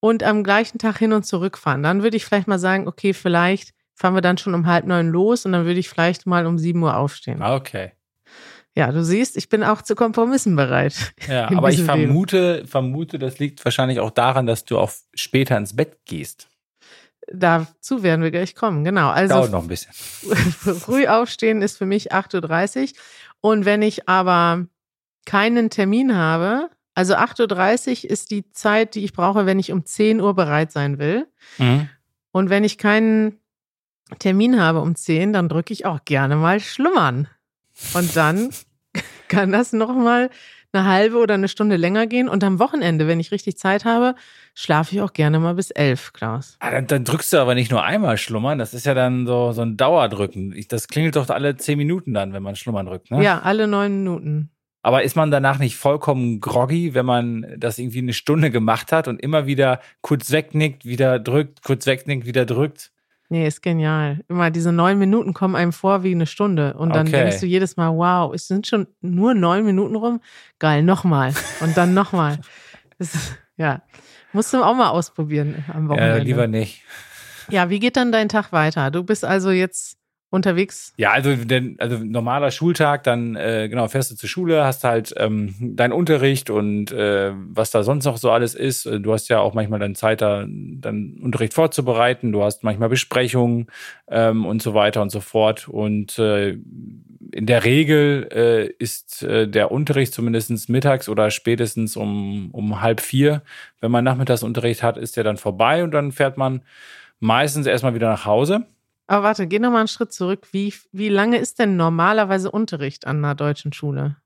und 0.00 0.24
am 0.24 0.42
gleichen 0.42 0.78
Tag 0.78 0.98
hin 0.98 1.12
und 1.12 1.24
zurück 1.24 1.58
fahren, 1.58 1.84
dann 1.84 2.02
würde 2.02 2.16
ich 2.16 2.24
vielleicht 2.24 2.48
mal 2.48 2.58
sagen, 2.58 2.88
okay, 2.88 3.14
vielleicht 3.14 3.72
fahren 3.94 4.14
wir 4.14 4.20
dann 4.20 4.36
schon 4.36 4.54
um 4.54 4.66
halb 4.66 4.84
neun 4.84 5.10
los 5.10 5.46
und 5.46 5.52
dann 5.52 5.64
würde 5.64 5.78
ich 5.78 5.88
vielleicht 5.88 6.26
mal 6.26 6.44
um 6.44 6.58
sieben 6.58 6.82
Uhr 6.82 6.96
aufstehen. 6.96 7.40
Ah, 7.40 7.54
okay. 7.54 7.92
Ja, 8.78 8.92
du 8.92 9.02
siehst, 9.02 9.36
ich 9.36 9.48
bin 9.48 9.64
auch 9.64 9.82
zu 9.82 9.96
Kompromissen 9.96 10.54
bereit. 10.54 11.12
Ja, 11.26 11.50
aber 11.56 11.70
ich 11.70 11.82
vermute, 11.82 12.64
vermute, 12.64 13.18
das 13.18 13.40
liegt 13.40 13.64
wahrscheinlich 13.64 13.98
auch 13.98 14.12
daran, 14.12 14.46
dass 14.46 14.64
du 14.64 14.78
auch 14.78 14.92
später 15.14 15.56
ins 15.56 15.74
Bett 15.74 15.96
gehst. 16.04 16.46
Dazu 17.26 18.04
werden 18.04 18.22
wir 18.22 18.30
gleich 18.30 18.54
kommen, 18.54 18.84
genau. 18.84 19.08
Also 19.08 19.34
Dauert 19.34 19.50
noch 19.50 19.62
ein 19.62 19.66
bisschen. 19.66 19.92
Früh 20.78 21.08
aufstehen 21.08 21.60
ist 21.60 21.76
für 21.76 21.86
mich 21.86 22.12
8.30 22.12 22.82
Uhr. 22.82 22.88
Und 23.40 23.64
wenn 23.64 23.82
ich 23.82 24.08
aber 24.08 24.66
keinen 25.26 25.70
Termin 25.70 26.14
habe, 26.14 26.70
also 26.94 27.16
8.30 27.16 28.04
Uhr 28.04 28.10
ist 28.12 28.30
die 28.30 28.48
Zeit, 28.52 28.94
die 28.94 29.02
ich 29.02 29.12
brauche, 29.12 29.44
wenn 29.44 29.58
ich 29.58 29.72
um 29.72 29.84
10 29.84 30.20
Uhr 30.20 30.34
bereit 30.36 30.70
sein 30.70 31.00
will. 31.00 31.26
Mhm. 31.58 31.88
Und 32.30 32.48
wenn 32.48 32.62
ich 32.62 32.78
keinen 32.78 33.40
Termin 34.20 34.60
habe 34.60 34.78
um 34.82 34.94
10, 34.94 35.32
dann 35.32 35.48
drücke 35.48 35.72
ich 35.72 35.84
auch 35.84 36.04
gerne 36.04 36.36
mal 36.36 36.60
schlummern. 36.60 37.26
Und 37.94 38.16
dann 38.16 38.50
kann 39.28 39.52
das 39.52 39.72
nochmal 39.72 40.30
eine 40.72 40.84
halbe 40.84 41.16
oder 41.18 41.34
eine 41.34 41.48
Stunde 41.48 41.76
länger 41.76 42.06
gehen. 42.06 42.28
Und 42.28 42.44
am 42.44 42.58
Wochenende, 42.58 43.06
wenn 43.06 43.20
ich 43.20 43.32
richtig 43.32 43.56
Zeit 43.56 43.84
habe, 43.84 44.14
schlafe 44.54 44.94
ich 44.94 45.00
auch 45.00 45.12
gerne 45.12 45.38
mal 45.38 45.54
bis 45.54 45.70
elf, 45.70 46.12
Klaus. 46.12 46.56
Ah, 46.60 46.70
dann, 46.70 46.86
dann, 46.86 47.04
drückst 47.04 47.32
du 47.32 47.38
aber 47.38 47.54
nicht 47.54 47.70
nur 47.70 47.82
einmal 47.84 48.18
schlummern, 48.18 48.58
das 48.58 48.74
ist 48.74 48.86
ja 48.86 48.94
dann 48.94 49.26
so, 49.26 49.52
so 49.52 49.62
ein 49.62 49.76
Dauerdrücken. 49.76 50.54
Das 50.68 50.88
klingelt 50.88 51.16
doch 51.16 51.28
alle 51.30 51.56
zehn 51.56 51.78
Minuten 51.78 52.12
dann, 52.12 52.32
wenn 52.32 52.42
man 52.42 52.56
schlummern 52.56 52.86
drückt, 52.86 53.10
ne? 53.10 53.22
Ja, 53.22 53.40
alle 53.40 53.66
neun 53.66 53.98
Minuten. 53.98 54.50
Aber 54.82 55.02
ist 55.02 55.16
man 55.16 55.30
danach 55.30 55.58
nicht 55.58 55.76
vollkommen 55.76 56.40
groggy, 56.40 56.94
wenn 56.94 57.04
man 57.04 57.46
das 57.56 57.78
irgendwie 57.78 57.98
eine 57.98 58.12
Stunde 58.12 58.50
gemacht 58.50 58.92
hat 58.92 59.08
und 59.08 59.20
immer 59.20 59.46
wieder 59.46 59.80
kurz 60.02 60.30
wegnickt, 60.30 60.84
wieder 60.84 61.18
drückt, 61.18 61.62
kurz 61.62 61.86
wegnickt, 61.86 62.26
wieder 62.26 62.46
drückt? 62.46 62.92
Nee, 63.30 63.46
ist 63.46 63.62
genial. 63.62 64.24
Immer 64.28 64.50
diese 64.50 64.72
neun 64.72 64.98
Minuten 64.98 65.34
kommen 65.34 65.54
einem 65.54 65.72
vor 65.72 66.02
wie 66.02 66.12
eine 66.12 66.26
Stunde. 66.26 66.74
Und 66.74 66.94
dann 66.94 67.08
okay. 67.08 67.24
denkst 67.24 67.40
du 67.40 67.46
jedes 67.46 67.76
Mal, 67.76 67.90
wow, 67.90 68.32
es 68.34 68.48
sind 68.48 68.66
schon 68.66 68.86
nur 69.02 69.34
neun 69.34 69.66
Minuten 69.66 69.96
rum. 69.96 70.20
Geil, 70.58 70.82
nochmal. 70.82 71.34
Und 71.60 71.76
dann 71.76 71.92
nochmal. 71.92 72.38
ja. 73.56 73.82
Musst 74.32 74.52
du 74.54 74.62
auch 74.62 74.74
mal 74.74 74.90
ausprobieren 74.90 75.64
am 75.72 75.88
Wochenende. 75.88 76.18
Ja, 76.18 76.24
lieber 76.24 76.46
nicht. 76.46 76.82
Ja, 77.50 77.70
wie 77.70 77.78
geht 77.78 77.96
dann 77.96 78.12
dein 78.12 78.28
Tag 78.28 78.52
weiter? 78.52 78.90
Du 78.90 79.02
bist 79.04 79.24
also 79.24 79.50
jetzt 79.50 79.97
unterwegs? 80.30 80.92
Ja, 80.96 81.12
also, 81.12 81.34
denn, 81.34 81.76
also 81.78 81.98
normaler 81.98 82.50
Schultag, 82.50 83.02
dann 83.04 83.34
äh, 83.36 83.68
genau, 83.68 83.88
fährst 83.88 84.10
du 84.10 84.16
zur 84.16 84.28
Schule, 84.28 84.64
hast 84.64 84.84
halt 84.84 85.14
ähm, 85.16 85.54
deinen 85.58 85.92
Unterricht 85.92 86.50
und 86.50 86.92
äh, 86.92 87.32
was 87.34 87.70
da 87.70 87.82
sonst 87.82 88.04
noch 88.04 88.18
so 88.18 88.30
alles 88.30 88.54
ist. 88.54 88.86
Äh, 88.86 89.00
du 89.00 89.12
hast 89.12 89.28
ja 89.28 89.40
auch 89.40 89.54
manchmal 89.54 89.78
dann 89.78 89.94
Zeit, 89.94 90.20
da 90.20 90.44
dann 90.46 91.18
Unterricht 91.22 91.54
vorzubereiten, 91.54 92.32
du 92.32 92.42
hast 92.42 92.62
manchmal 92.62 92.90
Besprechungen 92.90 93.66
ähm, 94.08 94.44
und 94.44 94.60
so 94.60 94.74
weiter 94.74 95.00
und 95.00 95.10
so 95.10 95.20
fort. 95.20 95.68
Und 95.68 96.18
äh, 96.18 96.58
in 97.32 97.46
der 97.46 97.64
Regel 97.64 98.28
äh, 98.32 98.66
ist 98.82 99.22
äh, 99.22 99.48
der 99.48 99.70
Unterricht 99.70 100.12
zumindest 100.12 100.68
mittags 100.68 101.08
oder 101.08 101.30
spätestens 101.30 101.96
um, 101.96 102.50
um 102.52 102.80
halb 102.82 103.00
vier. 103.00 103.42
Wenn 103.80 103.90
man 103.90 104.04
Nachmittagsunterricht 104.04 104.82
hat, 104.82 104.98
ist 104.98 105.16
der 105.16 105.24
dann 105.24 105.36
vorbei 105.36 105.84
und 105.84 105.92
dann 105.92 106.12
fährt 106.12 106.36
man 106.36 106.62
meistens 107.20 107.66
erstmal 107.66 107.94
wieder 107.94 108.08
nach 108.08 108.24
Hause. 108.24 108.66
Aber 109.08 109.24
warte, 109.24 109.46
geh 109.46 109.58
nochmal 109.58 109.80
einen 109.80 109.88
Schritt 109.88 110.12
zurück. 110.12 110.48
Wie, 110.52 110.72
wie 110.92 111.08
lange 111.08 111.38
ist 111.38 111.58
denn 111.58 111.76
normalerweise 111.76 112.50
Unterricht 112.50 113.06
an 113.06 113.24
einer 113.24 113.34
deutschen 113.34 113.72
Schule? 113.72 114.16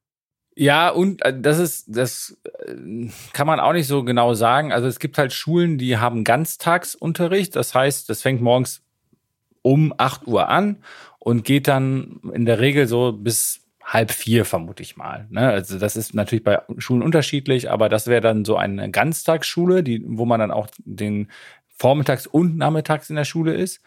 Ja, 0.54 0.90
und 0.90 1.24
äh, 1.24 1.40
das 1.40 1.58
ist, 1.58 1.96
das 1.96 2.36
äh, 2.66 3.08
kann 3.32 3.46
man 3.46 3.60
auch 3.60 3.72
nicht 3.72 3.86
so 3.86 4.04
genau 4.04 4.34
sagen. 4.34 4.72
Also 4.72 4.88
es 4.88 4.98
gibt 4.98 5.16
halt 5.18 5.32
Schulen, 5.32 5.78
die 5.78 5.96
haben 5.98 6.24
Ganztagsunterricht. 6.24 7.54
Das 7.54 7.74
heißt, 7.74 8.10
das 8.10 8.22
fängt 8.22 8.42
morgens 8.42 8.82
um 9.62 9.94
8 9.96 10.26
Uhr 10.26 10.48
an 10.48 10.78
und 11.20 11.44
geht 11.44 11.68
dann 11.68 12.20
in 12.34 12.44
der 12.44 12.58
Regel 12.58 12.88
so 12.88 13.12
bis 13.12 13.60
halb 13.84 14.10
vier, 14.10 14.44
vermute 14.44 14.82
ich 14.82 14.96
mal. 14.96 15.26
Ne? 15.30 15.48
Also 15.48 15.78
das 15.78 15.94
ist 15.96 16.12
natürlich 16.12 16.44
bei 16.44 16.60
Schulen 16.78 17.02
unterschiedlich, 17.02 17.70
aber 17.70 17.88
das 17.88 18.08
wäre 18.08 18.20
dann 18.20 18.44
so 18.44 18.56
eine 18.56 18.90
Ganztagsschule, 18.90 19.84
die, 19.84 20.02
wo 20.06 20.24
man 20.24 20.40
dann 20.40 20.50
auch 20.50 20.66
den 20.78 21.28
vormittags 21.76 22.26
und 22.26 22.56
nachmittags 22.56 23.10
in 23.10 23.16
der 23.16 23.24
Schule 23.24 23.54
ist. 23.54 23.80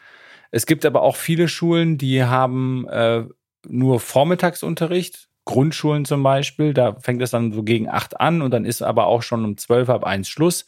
Es 0.56 0.65
gibt 0.65 0.86
aber 0.86 1.02
auch 1.02 1.18
viele 1.18 1.50
Schulen, 1.50 1.98
die 1.98 2.24
haben 2.24 2.88
äh, 2.88 3.26
nur 3.68 4.00
Vormittagsunterricht, 4.00 5.28
Grundschulen 5.44 6.06
zum 6.06 6.24
Beispiel, 6.24 6.74
da 6.74 6.96
fängt 6.96 7.22
es 7.22 7.32
dann 7.32 7.52
so 7.52 7.62
gegen 7.62 7.89
acht 7.89 8.22
an 8.22 8.41
und 8.41 8.52
dann 8.52 8.63
ist 8.63 8.82
aber 8.82 9.08
auch 9.08 9.22
schon 9.22 9.44
um 9.44 9.58
zwölf 9.58 9.89
ab 9.89 10.06
eins 10.06 10.30
Schluss. 10.30 10.65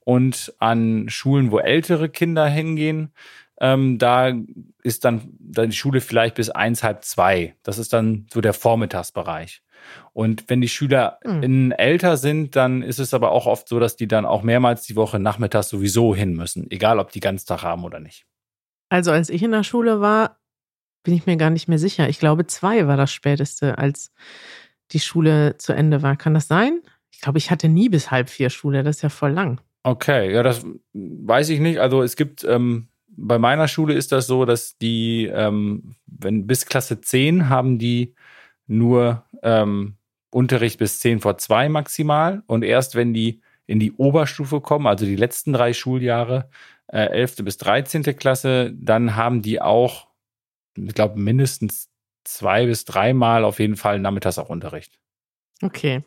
Und 0.00 0.52
an 0.58 1.08
Schulen, 1.08 1.50
wo 1.50 1.60
ältere 1.60 2.10
Kinder 2.10 2.46
hingehen, 2.46 3.14
ähm, 3.58 3.96
da 3.96 4.34
ist 4.82 5.06
dann, 5.06 5.32
dann 5.38 5.70
die 5.70 5.76
Schule 5.76 6.02
vielleicht 6.02 6.34
bis 6.34 6.50
eins, 6.50 6.82
halb 6.82 7.02
zwei. 7.02 7.54
Das 7.62 7.78
ist 7.78 7.94
dann 7.94 8.26
so 8.30 8.42
der 8.42 8.52
Vormittagsbereich. 8.52 9.62
Und 10.12 10.44
wenn 10.48 10.60
die 10.60 10.68
Schüler 10.68 11.18
mhm. 11.24 11.72
älter 11.72 12.18
sind, 12.18 12.54
dann 12.54 12.82
ist 12.82 12.98
es 12.98 13.14
aber 13.14 13.30
auch 13.30 13.46
oft 13.46 13.66
so, 13.66 13.80
dass 13.80 13.96
die 13.96 14.08
dann 14.08 14.26
auch 14.26 14.42
mehrmals 14.42 14.82
die 14.82 14.96
Woche 14.96 15.18
nachmittags 15.18 15.70
sowieso 15.70 16.14
hin 16.14 16.34
müssen, 16.34 16.70
egal 16.70 16.98
ob 16.98 17.12
die 17.12 17.20
Ganztag 17.20 17.62
haben 17.62 17.84
oder 17.84 17.98
nicht. 17.98 18.26
Also 18.92 19.10
als 19.10 19.30
ich 19.30 19.42
in 19.42 19.52
der 19.52 19.64
Schule 19.64 20.02
war, 20.02 20.38
bin 21.02 21.14
ich 21.14 21.24
mir 21.24 21.38
gar 21.38 21.48
nicht 21.48 21.66
mehr 21.66 21.78
sicher. 21.78 22.10
Ich 22.10 22.18
glaube, 22.18 22.46
zwei 22.46 22.86
war 22.86 22.98
das 22.98 23.10
späteste, 23.10 23.78
als 23.78 24.12
die 24.90 25.00
Schule 25.00 25.56
zu 25.56 25.72
Ende 25.72 26.02
war. 26.02 26.14
Kann 26.16 26.34
das 26.34 26.46
sein? 26.46 26.82
Ich 27.10 27.22
glaube, 27.22 27.38
ich 27.38 27.50
hatte 27.50 27.70
nie 27.70 27.88
bis 27.88 28.10
halb 28.10 28.28
vier 28.28 28.50
Schule. 28.50 28.82
Das 28.82 28.96
ist 28.96 29.02
ja 29.02 29.08
voll 29.08 29.30
lang. 29.30 29.62
Okay, 29.82 30.30
ja, 30.30 30.42
das 30.42 30.66
weiß 30.92 31.48
ich 31.48 31.60
nicht. 31.60 31.80
Also 31.80 32.02
es 32.02 32.16
gibt 32.16 32.44
ähm, 32.44 32.88
bei 33.08 33.38
meiner 33.38 33.66
Schule 33.66 33.94
ist 33.94 34.12
das 34.12 34.26
so, 34.26 34.44
dass 34.44 34.76
die, 34.76 35.24
ähm, 35.24 35.94
wenn 36.04 36.46
bis 36.46 36.66
Klasse 36.66 37.00
10 37.00 37.48
haben 37.48 37.78
die 37.78 38.14
nur 38.66 39.24
ähm, 39.42 39.96
Unterricht 40.30 40.78
bis 40.78 41.00
10 41.00 41.20
vor 41.20 41.38
2 41.38 41.70
maximal. 41.70 42.42
Und 42.46 42.62
erst 42.62 42.94
wenn 42.94 43.14
die 43.14 43.40
in 43.66 43.80
die 43.80 43.92
Oberstufe 43.92 44.60
kommen, 44.60 44.86
also 44.86 45.06
die 45.06 45.16
letzten 45.16 45.54
drei 45.54 45.72
Schuljahre, 45.72 46.50
äh, 46.92 47.06
11. 47.06 47.36
bis 47.44 47.56
13. 47.58 48.02
Klasse, 48.16 48.72
dann 48.74 49.16
haben 49.16 49.42
die 49.42 49.60
auch, 49.60 50.08
ich 50.76 50.94
glaube, 50.94 51.18
mindestens 51.18 51.88
zwei 52.24 52.66
bis 52.66 52.84
dreimal 52.84 53.44
auf 53.44 53.58
jeden 53.58 53.76
Fall 53.76 53.98
nachmittags 53.98 54.38
auch 54.38 54.48
Unterricht. 54.48 55.00
Okay. 55.62 56.02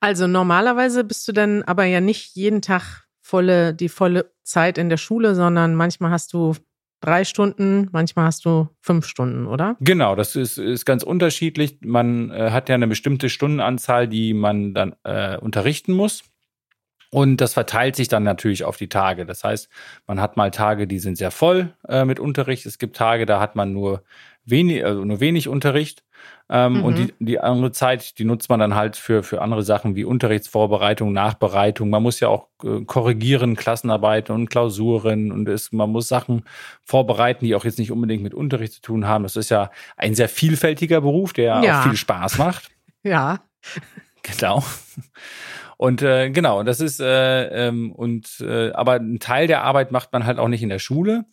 Also 0.00 0.26
normalerweise 0.26 1.04
bist 1.04 1.26
du 1.28 1.32
dann 1.32 1.62
aber 1.62 1.84
ja 1.84 2.00
nicht 2.00 2.34
jeden 2.36 2.62
Tag 2.62 3.06
volle, 3.20 3.74
die 3.74 3.88
volle 3.88 4.32
Zeit 4.42 4.76
in 4.76 4.88
der 4.88 4.96
Schule, 4.96 5.34
sondern 5.34 5.74
manchmal 5.74 6.10
hast 6.10 6.32
du 6.32 6.54
drei 7.00 7.24
Stunden, 7.24 7.88
manchmal 7.92 8.26
hast 8.26 8.44
du 8.44 8.68
fünf 8.80 9.06
Stunden, 9.06 9.46
oder? 9.46 9.76
Genau, 9.80 10.16
das 10.16 10.36
ist, 10.36 10.58
ist 10.58 10.86
ganz 10.86 11.02
unterschiedlich. 11.02 11.78
Man 11.82 12.30
äh, 12.30 12.50
hat 12.50 12.68
ja 12.68 12.74
eine 12.74 12.86
bestimmte 12.86 13.28
Stundenanzahl, 13.28 14.08
die 14.08 14.32
man 14.32 14.74
dann 14.74 14.94
äh, 15.04 15.36
unterrichten 15.36 15.92
muss. 15.92 16.24
Und 17.14 17.36
das 17.36 17.54
verteilt 17.54 17.94
sich 17.94 18.08
dann 18.08 18.24
natürlich 18.24 18.64
auf 18.64 18.76
die 18.76 18.88
Tage. 18.88 19.24
Das 19.24 19.44
heißt, 19.44 19.68
man 20.08 20.20
hat 20.20 20.36
mal 20.36 20.50
Tage, 20.50 20.88
die 20.88 20.98
sind 20.98 21.16
sehr 21.16 21.30
voll 21.30 21.72
äh, 21.86 22.04
mit 22.04 22.18
Unterricht. 22.18 22.66
Es 22.66 22.76
gibt 22.76 22.96
Tage, 22.96 23.24
da 23.24 23.38
hat 23.38 23.54
man 23.54 23.72
nur 23.72 24.02
wenig, 24.44 24.84
also 24.84 25.04
nur 25.04 25.20
wenig 25.20 25.46
Unterricht. 25.46 26.02
Ähm, 26.50 26.78
mhm. 26.78 26.84
Und 26.84 26.98
die, 26.98 27.14
die 27.20 27.38
andere 27.38 27.70
Zeit, 27.70 28.18
die 28.18 28.24
nutzt 28.24 28.50
man 28.50 28.58
dann 28.58 28.74
halt 28.74 28.96
für, 28.96 29.22
für 29.22 29.42
andere 29.42 29.62
Sachen 29.62 29.94
wie 29.94 30.02
Unterrichtsvorbereitung, 30.02 31.12
Nachbereitung. 31.12 31.88
Man 31.88 32.02
muss 32.02 32.18
ja 32.18 32.26
auch 32.26 32.48
äh, 32.64 32.80
korrigieren, 32.84 33.54
Klassenarbeiten 33.54 34.34
und 34.34 34.50
Klausuren 34.50 35.30
und 35.30 35.48
es, 35.48 35.70
man 35.70 35.90
muss 35.90 36.08
Sachen 36.08 36.42
vorbereiten, 36.82 37.44
die 37.44 37.54
auch 37.54 37.64
jetzt 37.64 37.78
nicht 37.78 37.92
unbedingt 37.92 38.24
mit 38.24 38.34
Unterricht 38.34 38.72
zu 38.72 38.82
tun 38.82 39.06
haben. 39.06 39.22
Das 39.22 39.36
ist 39.36 39.50
ja 39.50 39.70
ein 39.96 40.16
sehr 40.16 40.28
vielfältiger 40.28 41.00
Beruf, 41.00 41.32
der 41.32 41.62
ja. 41.62 41.78
auch 41.78 41.84
viel 41.84 41.96
Spaß 41.96 42.38
macht. 42.38 42.72
Ja. 43.06 43.40
Genau. 44.22 44.64
Und 45.76 46.02
äh, 46.02 46.30
genau, 46.30 46.62
das 46.62 46.80
ist 46.80 47.00
äh, 47.00 47.68
ähm, 47.68 47.92
und 47.92 48.40
äh, 48.40 48.70
aber 48.72 48.94
ein 48.94 49.18
Teil 49.18 49.46
der 49.46 49.62
Arbeit 49.62 49.92
macht 49.92 50.12
man 50.12 50.24
halt 50.26 50.38
auch 50.38 50.48
nicht 50.48 50.62
in 50.62 50.68
der 50.68 50.78
Schule, 50.78 51.24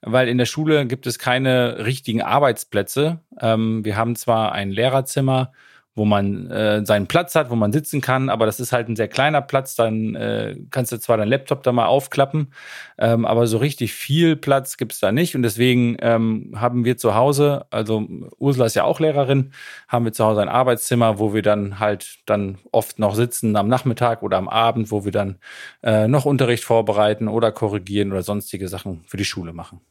weil 0.00 0.28
in 0.28 0.38
der 0.38 0.46
Schule 0.46 0.86
gibt 0.86 1.06
es 1.06 1.18
keine 1.18 1.84
richtigen 1.84 2.22
Arbeitsplätze. 2.22 3.20
Ähm, 3.40 3.84
wir 3.84 3.96
haben 3.96 4.16
zwar 4.16 4.52
ein 4.52 4.70
Lehrerzimmer, 4.70 5.52
wo 6.00 6.06
man 6.06 6.50
äh, 6.50 6.82
seinen 6.86 7.08
Platz 7.08 7.34
hat, 7.34 7.50
wo 7.50 7.56
man 7.56 7.72
sitzen 7.72 8.00
kann, 8.00 8.30
aber 8.30 8.46
das 8.46 8.58
ist 8.58 8.72
halt 8.72 8.88
ein 8.88 8.96
sehr 8.96 9.06
kleiner 9.06 9.42
Platz, 9.42 9.74
dann 9.74 10.14
äh, 10.14 10.56
kannst 10.70 10.92
du 10.92 10.96
zwar 10.98 11.18
deinen 11.18 11.28
Laptop 11.28 11.62
da 11.62 11.72
mal 11.72 11.84
aufklappen, 11.84 12.54
ähm, 12.96 13.26
aber 13.26 13.46
so 13.46 13.58
richtig 13.58 13.92
viel 13.92 14.34
Platz 14.34 14.78
gibt's 14.78 14.98
da 14.98 15.12
nicht 15.12 15.36
und 15.36 15.42
deswegen 15.42 15.98
ähm, 16.00 16.54
haben 16.56 16.86
wir 16.86 16.96
zu 16.96 17.14
Hause, 17.14 17.66
also 17.68 18.08
Ursula 18.38 18.64
ist 18.64 18.76
ja 18.76 18.84
auch 18.84 18.98
Lehrerin, 18.98 19.52
haben 19.88 20.06
wir 20.06 20.14
zu 20.14 20.24
Hause 20.24 20.40
ein 20.40 20.48
Arbeitszimmer, 20.48 21.18
wo 21.18 21.34
wir 21.34 21.42
dann 21.42 21.78
halt 21.78 22.20
dann 22.24 22.56
oft 22.72 22.98
noch 22.98 23.14
sitzen 23.14 23.54
am 23.56 23.68
Nachmittag 23.68 24.22
oder 24.22 24.38
am 24.38 24.48
Abend, 24.48 24.90
wo 24.90 25.04
wir 25.04 25.12
dann 25.12 25.36
äh, 25.82 26.08
noch 26.08 26.24
Unterricht 26.24 26.64
vorbereiten 26.64 27.28
oder 27.28 27.52
korrigieren 27.52 28.10
oder 28.10 28.22
sonstige 28.22 28.68
Sachen 28.68 29.04
für 29.06 29.18
die 29.18 29.26
Schule 29.26 29.52
machen. 29.52 29.82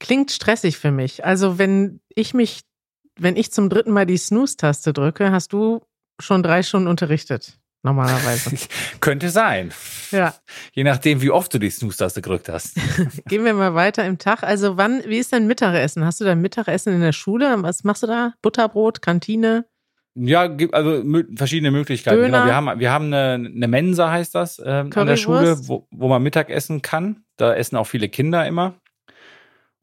Klingt 0.00 0.32
stressig 0.32 0.78
für 0.78 0.90
mich. 0.90 1.24
Also 1.24 1.58
wenn 1.58 2.00
ich 2.14 2.34
mich 2.34 2.67
wenn 3.18 3.36
ich 3.36 3.52
zum 3.52 3.68
dritten 3.68 3.92
Mal 3.92 4.06
die 4.06 4.16
Snooze-Taste 4.16 4.92
drücke, 4.92 5.30
hast 5.30 5.52
du 5.52 5.82
schon 6.20 6.42
drei 6.42 6.62
Stunden 6.62 6.88
unterrichtet. 6.88 7.58
Normalerweise. 7.82 8.56
Könnte 9.00 9.30
sein. 9.30 9.72
Ja. 10.10 10.34
Je 10.72 10.82
nachdem, 10.82 11.22
wie 11.22 11.30
oft 11.30 11.54
du 11.54 11.58
die 11.58 11.70
Snooze-Taste 11.70 12.22
gedrückt 12.22 12.48
hast. 12.48 12.74
Gehen 13.26 13.44
wir 13.44 13.54
mal 13.54 13.74
weiter 13.74 14.04
im 14.04 14.18
Tag. 14.18 14.42
Also, 14.42 14.76
wann, 14.76 15.02
wie 15.06 15.18
ist 15.18 15.32
dein 15.32 15.46
Mittagessen? 15.46 16.04
Hast 16.04 16.20
du 16.20 16.24
dein 16.24 16.40
Mittagessen 16.40 16.92
in 16.92 17.00
der 17.00 17.12
Schule? 17.12 17.62
Was 17.62 17.84
machst 17.84 18.02
du 18.02 18.08
da? 18.08 18.32
Butterbrot, 18.42 19.00
Kantine? 19.00 19.64
Ja, 20.16 20.50
also 20.72 21.04
verschiedene 21.36 21.70
Möglichkeiten. 21.70 22.20
Genau, 22.20 22.44
wir 22.44 22.54
haben, 22.54 22.80
wir 22.80 22.90
haben 22.90 23.06
eine, 23.06 23.34
eine 23.34 23.68
Mensa, 23.68 24.10
heißt 24.10 24.34
das, 24.34 24.58
äh, 24.58 24.84
an 24.92 25.06
der 25.06 25.16
Schule, 25.16 25.56
wo, 25.68 25.86
wo 25.92 26.08
man 26.08 26.20
Mittag 26.22 26.50
essen 26.50 26.82
kann. 26.82 27.22
Da 27.36 27.54
essen 27.54 27.76
auch 27.76 27.86
viele 27.86 28.08
Kinder 28.08 28.44
immer. 28.44 28.74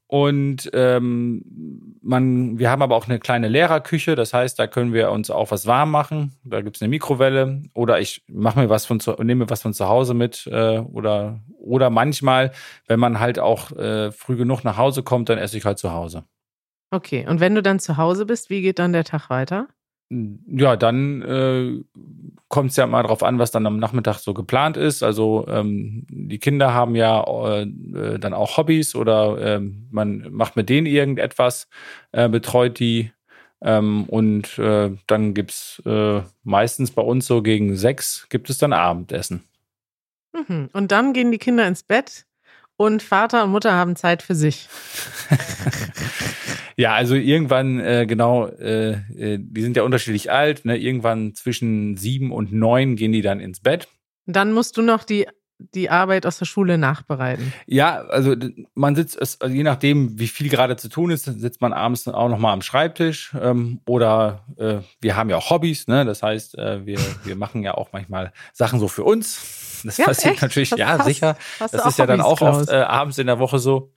Und 0.08 0.70
ähm, 0.74 1.98
man, 2.02 2.60
wir 2.60 2.70
haben 2.70 2.84
aber 2.84 2.96
auch 2.96 3.08
eine 3.08 3.18
kleine 3.18 3.48
Lehrerküche, 3.48 4.14
das 4.16 4.34
heißt, 4.34 4.60
da 4.60 4.68
können 4.68 4.94
wir 4.94 5.10
uns 5.10 5.32
auch 5.32 5.50
was 5.50 5.66
warm 5.66 5.90
machen. 5.90 6.36
Da 6.44 6.62
gibt's 6.62 6.82
eine 6.82 6.90
Mikrowelle 6.90 7.64
oder 7.74 8.00
ich 8.00 8.24
mache 8.28 8.60
mir 8.60 8.70
was 8.70 8.86
von 8.86 9.00
zu, 9.00 9.14
nehme 9.24 9.50
was 9.50 9.64
von 9.64 9.74
zu 9.74 9.88
Hause 9.88 10.14
mit 10.14 10.48
äh, 10.48 10.78
oder 10.80 11.40
oder 11.58 11.90
manchmal, 11.90 12.52
wenn 12.88 13.00
man 13.00 13.20
halt 13.20 13.40
auch 13.40 13.72
äh, 13.72 14.12
früh 14.12 14.36
genug 14.36 14.64
nach 14.64 14.78
Hause 14.78 15.02
kommt, 15.02 15.30
dann 15.30 15.40
esse 15.40 15.58
ich 15.58 15.66
halt 15.66 15.80
zu 15.80 15.92
Hause. 15.92 16.24
Okay, 16.92 17.26
und 17.28 17.40
wenn 17.40 17.56
du 17.56 17.64
dann 17.64 17.80
zu 17.80 17.98
Hause 17.98 18.28
bist, 18.28 18.52
wie 18.52 18.62
geht 18.62 18.78
dann 18.78 18.94
der 18.94 19.04
Tag 19.04 19.32
weiter? 19.32 19.68
Ja, 20.10 20.76
dann 20.76 21.22
äh, 21.24 21.84
kommt 22.48 22.70
es 22.72 22.78
ja 22.78 22.86
mal 22.86 23.04
drauf 23.04 23.24
an, 23.24 23.40
was 23.40 23.50
dann 23.50 23.66
am 23.66 23.80
Nachmittag 23.80 24.20
so 24.20 24.34
geplant 24.36 24.78
ist. 24.78 25.02
Also 25.02 25.46
ähm, 25.48 26.06
die 26.10 26.38
Kinder 26.38 26.74
haben 26.74 26.96
ja 26.96 27.24
äh, 27.24 28.20
dann 28.20 28.34
auch 28.34 28.58
Hobbys 28.58 28.96
oder 28.96 29.38
äh, 29.56 29.60
man 29.60 30.28
macht 30.32 30.56
mit 30.56 30.70
denen 30.70 30.86
irgendetwas, 30.86 31.68
äh, 32.12 32.30
betreut 32.30 32.80
die. 32.80 33.12
Ähm, 33.62 34.04
und 34.06 34.60
äh, 34.60 34.92
dann 35.08 35.34
gibt's 35.34 35.82
äh, 35.86 36.22
meistens 36.44 36.92
bei 36.92 37.02
uns 37.02 37.26
so 37.26 37.42
gegen 37.42 37.76
sechs 37.76 38.28
gibt 38.30 38.50
es 38.50 38.60
dann 38.60 38.74
Abendessen. 38.74 39.44
Mhm. 40.34 40.70
Und 40.72 40.92
dann 40.92 41.14
gehen 41.14 41.32
die 41.32 41.40
Kinder 41.40 41.68
ins 41.68 41.82
Bett 41.82 42.26
und 42.78 43.04
Vater 43.04 43.44
und 43.44 43.52
Mutter 43.52 43.74
haben 43.74 43.96
Zeit 43.96 44.22
für 44.22 44.36
sich. 44.36 44.68
Ja, 46.78 46.94
also 46.94 47.16
irgendwann, 47.16 47.80
äh, 47.80 48.06
genau, 48.06 48.48
äh, 48.48 48.92
äh, 48.92 49.40
die 49.40 49.62
sind 49.62 49.78
ja 49.78 49.84
unterschiedlich 49.84 50.32
alt, 50.32 50.66
ne? 50.66 50.78
irgendwann 50.78 51.34
zwischen 51.34 51.96
sieben 51.96 52.32
und 52.32 52.52
neun 52.52 52.98
gehen 52.98 53.14
die 53.14 53.22
dann 53.22 53.40
ins 53.40 53.62
Bett. 53.62 53.88
Dann 54.26 54.52
musst 54.52 54.76
du 54.78 54.82
noch 54.82 55.04
die 55.04 55.26
die 55.58 55.90
Arbeit 55.90 56.26
aus 56.26 56.38
der 56.38 56.46
Schule 56.46 56.78
nachbereiten. 56.78 57.54
Ja, 57.66 58.02
also 58.02 58.36
man 58.74 58.94
sitzt, 58.94 59.22
also 59.22 59.56
je 59.56 59.64
nachdem, 59.64 60.20
wie 60.20 60.28
viel 60.28 60.50
gerade 60.50 60.76
zu 60.76 60.90
tun 60.90 61.12
ist, 61.12 61.24
sitzt 61.24 61.62
man 61.62 61.72
abends 61.72 62.08
auch 62.10 62.28
noch 62.28 62.40
mal 62.40 62.52
am 62.52 62.62
Schreibtisch 62.62 63.34
ähm, 63.42 63.80
oder 63.88 64.46
äh, 64.58 64.80
wir 65.00 65.16
haben 65.16 65.30
ja 65.30 65.38
auch 65.38 65.50
Hobbys, 65.50 65.88
ne? 65.88 66.04
Das 66.04 66.22
heißt, 66.22 66.58
äh, 66.58 66.86
wir 66.86 67.00
wir 67.24 67.38
machen 67.38 67.64
ja 67.64 67.74
auch 67.74 67.94
manchmal 67.94 68.34
Sachen 68.52 68.80
so 68.80 68.90
für 68.90 69.06
uns. 69.06 69.65
Das 69.84 69.98
ja, 69.98 70.06
passiert 70.06 70.34
echt? 70.34 70.42
natürlich, 70.42 70.72
was 70.72 70.80
ja 70.80 70.88
hast, 70.98 71.06
sicher. 71.06 71.38
Hast 71.60 71.74
das 71.74 71.86
ist 71.86 72.00
ja 72.00 72.06
dann 72.06 72.22
auch 72.22 72.42
oft 72.42 72.70
äh, 72.70 72.76
abends 72.76 73.18
in 73.18 73.28
der 73.28 73.40
Woche 73.40 73.60
so. 73.60 73.92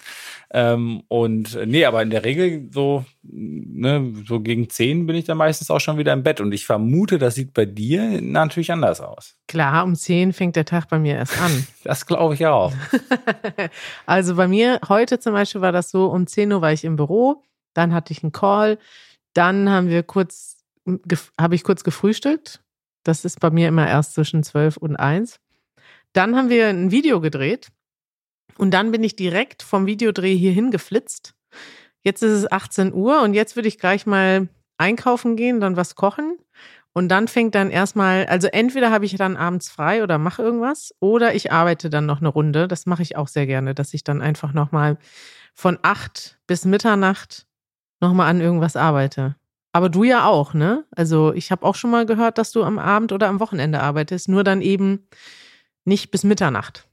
Ähm, 0.50 1.02
und 1.08 1.54
äh, 1.54 1.66
nee, 1.66 1.84
aber 1.84 2.02
in 2.02 2.10
der 2.10 2.24
Regel 2.24 2.68
so, 2.72 3.04
ne, 3.22 4.14
so 4.26 4.40
gegen 4.40 4.70
zehn 4.70 5.06
bin 5.06 5.14
ich 5.16 5.26
dann 5.26 5.36
meistens 5.36 5.70
auch 5.70 5.80
schon 5.80 5.98
wieder 5.98 6.12
im 6.12 6.22
Bett. 6.22 6.40
Und 6.40 6.52
ich 6.52 6.64
vermute, 6.64 7.18
das 7.18 7.34
sieht 7.34 7.52
bei 7.52 7.66
dir 7.66 8.20
natürlich 8.22 8.72
anders 8.72 9.00
aus. 9.00 9.36
Klar, 9.46 9.84
um 9.84 9.94
zehn 9.94 10.32
fängt 10.32 10.56
der 10.56 10.64
Tag 10.64 10.88
bei 10.88 10.98
mir 10.98 11.16
erst 11.16 11.40
an. 11.40 11.66
das 11.84 12.06
glaube 12.06 12.34
ich 12.34 12.46
auch. 12.46 12.72
also 14.06 14.36
bei 14.36 14.48
mir, 14.48 14.80
heute 14.88 15.18
zum 15.18 15.34
Beispiel 15.34 15.60
war 15.60 15.72
das 15.72 15.90
so, 15.90 16.06
um 16.06 16.26
10 16.26 16.52
Uhr 16.52 16.62
war 16.62 16.72
ich 16.72 16.84
im 16.84 16.96
Büro, 16.96 17.42
dann 17.74 17.92
hatte 17.92 18.12
ich 18.12 18.22
einen 18.22 18.32
Call, 18.32 18.78
dann 19.34 19.68
haben 19.68 19.88
wir 19.88 20.02
kurz 20.02 20.58
habe 21.38 21.54
ich 21.54 21.64
kurz 21.64 21.84
gefrühstückt. 21.84 22.62
Das 23.04 23.24
ist 23.24 23.40
bei 23.40 23.50
mir 23.50 23.68
immer 23.68 23.86
erst 23.86 24.14
zwischen 24.14 24.42
zwölf 24.42 24.76
und 24.76 24.96
eins. 24.96 25.40
Dann 26.12 26.36
haben 26.36 26.48
wir 26.48 26.68
ein 26.68 26.90
Video 26.90 27.20
gedreht 27.20 27.68
und 28.56 28.72
dann 28.72 28.90
bin 28.90 29.04
ich 29.04 29.16
direkt 29.16 29.62
vom 29.62 29.86
Videodreh 29.86 30.36
hierhin 30.36 30.70
geflitzt. 30.70 31.34
Jetzt 32.02 32.22
ist 32.22 32.32
es 32.32 32.50
18 32.50 32.92
Uhr 32.92 33.22
und 33.22 33.34
jetzt 33.34 33.56
würde 33.56 33.68
ich 33.68 33.78
gleich 33.78 34.06
mal 34.06 34.48
einkaufen 34.78 35.36
gehen, 35.36 35.60
dann 35.60 35.76
was 35.76 35.94
kochen. 35.94 36.38
Und 36.94 37.08
dann 37.08 37.28
fängt 37.28 37.54
dann 37.54 37.70
erstmal, 37.70 38.26
also 38.26 38.48
entweder 38.48 38.90
habe 38.90 39.04
ich 39.04 39.14
dann 39.14 39.36
abends 39.36 39.68
frei 39.68 40.02
oder 40.02 40.18
mache 40.18 40.42
irgendwas 40.42 40.94
oder 41.00 41.34
ich 41.34 41.52
arbeite 41.52 41.90
dann 41.90 42.06
noch 42.06 42.18
eine 42.20 42.28
Runde. 42.28 42.66
Das 42.66 42.86
mache 42.86 43.02
ich 43.02 43.16
auch 43.16 43.28
sehr 43.28 43.46
gerne, 43.46 43.74
dass 43.74 43.94
ich 43.94 44.02
dann 44.02 44.20
einfach 44.20 44.52
nochmal 44.52 44.98
von 45.54 45.78
acht 45.82 46.38
bis 46.46 46.64
Mitternacht 46.64 47.46
nochmal 48.00 48.30
an 48.30 48.40
irgendwas 48.40 48.74
arbeite. 48.74 49.36
Aber 49.72 49.90
du 49.90 50.02
ja 50.02 50.24
auch, 50.26 50.54
ne? 50.54 50.86
Also 50.96 51.32
ich 51.34 51.52
habe 51.52 51.64
auch 51.64 51.74
schon 51.74 51.90
mal 51.90 52.06
gehört, 52.06 52.38
dass 52.38 52.52
du 52.52 52.64
am 52.64 52.78
Abend 52.78 53.12
oder 53.12 53.28
am 53.28 53.38
Wochenende 53.38 53.80
arbeitest, 53.80 54.28
nur 54.28 54.42
dann 54.42 54.62
eben 54.62 55.06
nicht 55.88 56.10
bis 56.10 56.22
Mitternacht. 56.24 56.86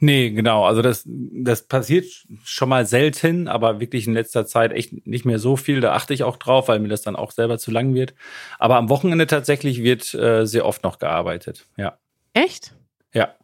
Nee, 0.00 0.30
genau. 0.30 0.64
Also 0.64 0.82
das, 0.82 1.02
das 1.06 1.66
passiert 1.66 2.06
schon 2.44 2.68
mal 2.68 2.86
selten, 2.86 3.48
aber 3.48 3.80
wirklich 3.80 4.06
in 4.06 4.14
letzter 4.14 4.46
Zeit 4.46 4.72
echt 4.72 5.06
nicht 5.06 5.24
mehr 5.24 5.38
so 5.38 5.56
viel. 5.56 5.80
Da 5.80 5.92
achte 5.92 6.14
ich 6.14 6.22
auch 6.22 6.36
drauf, 6.36 6.68
weil 6.68 6.78
mir 6.78 6.88
das 6.88 7.02
dann 7.02 7.16
auch 7.16 7.32
selber 7.32 7.58
zu 7.58 7.70
lang 7.70 7.94
wird. 7.94 8.14
Aber 8.58 8.76
am 8.76 8.88
Wochenende 8.88 9.26
tatsächlich 9.26 9.82
wird 9.82 10.14
äh, 10.14 10.46
sehr 10.46 10.66
oft 10.66 10.84
noch 10.84 10.98
gearbeitet. 10.98 11.66
Ja. 11.76 11.98
Echt? 12.32 12.74
Ja. 13.12 13.34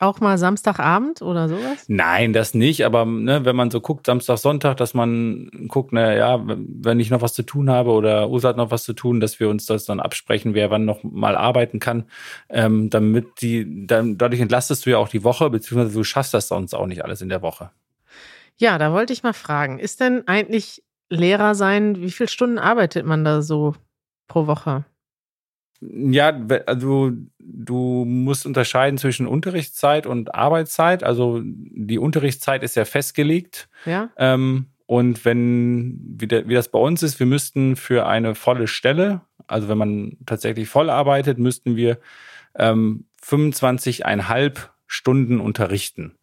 Auch 0.00 0.20
mal 0.20 0.38
Samstagabend 0.38 1.22
oder 1.22 1.48
sowas? 1.48 1.84
Nein, 1.88 2.32
das 2.32 2.54
nicht. 2.54 2.86
Aber 2.86 3.04
ne, 3.04 3.44
wenn 3.44 3.56
man 3.56 3.72
so 3.72 3.80
guckt, 3.80 4.06
Samstag, 4.06 4.38
Sonntag, 4.38 4.76
dass 4.76 4.94
man 4.94 5.50
guckt, 5.66 5.92
na 5.92 6.14
ja, 6.14 6.40
wenn 6.46 7.00
ich 7.00 7.10
noch 7.10 7.20
was 7.20 7.34
zu 7.34 7.42
tun 7.42 7.68
habe 7.68 7.90
oder 7.90 8.30
Usa 8.30 8.50
hat 8.50 8.56
noch 8.56 8.70
was 8.70 8.84
zu 8.84 8.92
tun, 8.92 9.18
dass 9.18 9.40
wir 9.40 9.48
uns 9.48 9.66
das 9.66 9.86
dann 9.86 9.98
absprechen, 9.98 10.54
wer 10.54 10.70
wann 10.70 10.84
noch 10.84 11.02
mal 11.02 11.36
arbeiten 11.36 11.80
kann, 11.80 12.04
ähm, 12.48 12.90
damit 12.90 13.42
die, 13.42 13.86
dann 13.88 14.18
dadurch 14.18 14.40
entlastest 14.40 14.86
du 14.86 14.90
ja 14.90 14.98
auch 14.98 15.08
die 15.08 15.24
Woche, 15.24 15.50
beziehungsweise 15.50 15.94
du 15.94 16.04
schaffst 16.04 16.32
das 16.32 16.46
sonst 16.46 16.74
auch 16.74 16.86
nicht 16.86 17.04
alles 17.04 17.20
in 17.20 17.28
der 17.28 17.42
Woche. 17.42 17.70
Ja, 18.56 18.78
da 18.78 18.92
wollte 18.92 19.12
ich 19.12 19.24
mal 19.24 19.32
fragen, 19.32 19.80
ist 19.80 20.00
denn 20.00 20.28
eigentlich 20.28 20.84
Lehrer 21.10 21.56
sein, 21.56 22.00
wie 22.00 22.10
viele 22.10 22.28
Stunden 22.28 22.58
arbeitet 22.58 23.04
man 23.04 23.24
da 23.24 23.42
so 23.42 23.74
pro 24.28 24.46
Woche? 24.46 24.84
Ja, 25.80 26.36
also 26.66 27.12
du 27.38 28.04
musst 28.04 28.46
unterscheiden 28.46 28.98
zwischen 28.98 29.26
Unterrichtszeit 29.26 30.06
und 30.06 30.34
Arbeitszeit. 30.34 31.04
Also 31.04 31.40
die 31.44 31.98
Unterrichtszeit 31.98 32.62
ist 32.62 32.74
ja 32.74 32.84
festgelegt. 32.84 33.68
Ja. 33.84 34.10
Ähm, 34.16 34.66
und 34.86 35.24
wenn, 35.24 36.00
wie, 36.18 36.26
der, 36.26 36.48
wie 36.48 36.54
das 36.54 36.70
bei 36.70 36.78
uns 36.78 37.02
ist, 37.02 37.20
wir 37.20 37.26
müssten 37.26 37.76
für 37.76 38.06
eine 38.06 38.34
volle 38.34 38.66
Stelle, 38.66 39.20
also 39.46 39.68
wenn 39.68 39.78
man 39.78 40.16
tatsächlich 40.26 40.68
voll 40.68 40.90
arbeitet, 40.90 41.38
müssten 41.38 41.76
wir 41.76 41.98
ähm, 42.54 43.04
25,5 43.22 44.68
Stunden 44.86 45.40
unterrichten. 45.40 46.14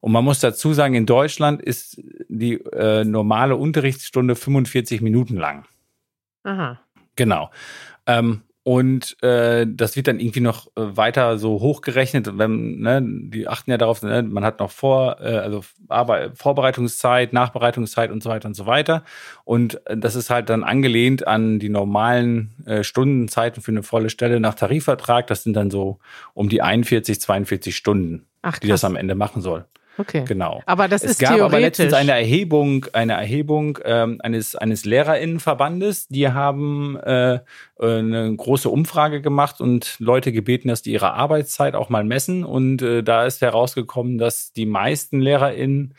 Und 0.00 0.10
man 0.10 0.24
muss 0.24 0.40
dazu 0.40 0.72
sagen, 0.72 0.94
in 0.94 1.06
Deutschland 1.06 1.62
ist 1.62 2.02
die 2.28 2.54
äh, 2.54 3.04
normale 3.04 3.54
Unterrichtsstunde 3.54 4.34
45 4.34 5.00
Minuten 5.00 5.36
lang. 5.36 5.64
Aha. 6.42 6.80
Genau. 7.14 7.50
Ähm, 8.06 8.42
und 8.64 9.20
äh, 9.22 9.66
das 9.68 9.96
wird 9.96 10.06
dann 10.06 10.20
irgendwie 10.20 10.40
noch 10.40 10.68
äh, 10.68 10.96
weiter 10.96 11.36
so 11.38 11.60
hochgerechnet. 11.60 12.38
Wenn, 12.38 12.78
ne, 12.78 13.02
die 13.02 13.48
achten 13.48 13.72
ja 13.72 13.76
darauf, 13.76 14.02
ne, 14.02 14.22
man 14.22 14.44
hat 14.44 14.60
noch 14.60 14.70
vor, 14.70 15.16
äh, 15.20 15.36
also 15.36 15.64
Arbeit, 15.88 16.38
Vorbereitungszeit, 16.38 17.32
Nachbereitungszeit 17.32 18.12
und 18.12 18.22
so 18.22 18.30
weiter 18.30 18.46
und 18.46 18.54
so 18.54 18.66
weiter. 18.66 19.02
Und 19.44 19.84
äh, 19.88 19.96
das 19.96 20.14
ist 20.14 20.30
halt 20.30 20.48
dann 20.48 20.62
angelehnt 20.62 21.26
an 21.26 21.58
die 21.58 21.70
normalen 21.70 22.52
äh, 22.64 22.84
Stundenzeiten 22.84 23.62
für 23.62 23.72
eine 23.72 23.82
volle 23.82 24.10
Stelle 24.10 24.38
nach 24.38 24.54
Tarifvertrag. 24.54 25.26
Das 25.26 25.42
sind 25.42 25.54
dann 25.54 25.70
so 25.70 25.98
um 26.32 26.48
die 26.48 26.62
41, 26.62 27.20
42 27.20 27.76
Stunden, 27.76 28.26
Ach, 28.42 28.60
die 28.60 28.68
das 28.68 28.84
am 28.84 28.94
Ende 28.94 29.16
machen 29.16 29.42
soll. 29.42 29.64
Okay. 29.98 30.24
Genau. 30.26 30.62
Aber 30.66 30.88
das 30.88 31.02
es 31.02 31.12
ist 31.12 31.18
gab 31.20 31.38
aber 31.40 31.60
letztens 31.60 31.92
eine 31.92 32.12
Erhebung, 32.12 32.86
eine 32.92 33.12
Erhebung 33.12 33.78
ähm, 33.84 34.20
eines 34.22 34.56
eines 34.56 34.84
Lehrerinnenverbandes. 34.84 36.08
Die 36.08 36.28
haben 36.28 36.96
äh, 36.96 37.40
eine 37.78 38.34
große 38.34 38.68
Umfrage 38.68 39.20
gemacht 39.20 39.60
und 39.60 39.96
Leute 39.98 40.32
gebeten, 40.32 40.68
dass 40.68 40.82
die 40.82 40.92
ihre 40.92 41.12
Arbeitszeit 41.12 41.74
auch 41.74 41.90
mal 41.90 42.04
messen. 42.04 42.44
Und 42.44 42.80
äh, 42.82 43.02
da 43.02 43.26
ist 43.26 43.42
herausgekommen, 43.42 44.18
dass 44.18 44.52
die 44.52 44.66
meisten 44.66 45.20
LehrerInnen 45.20 45.94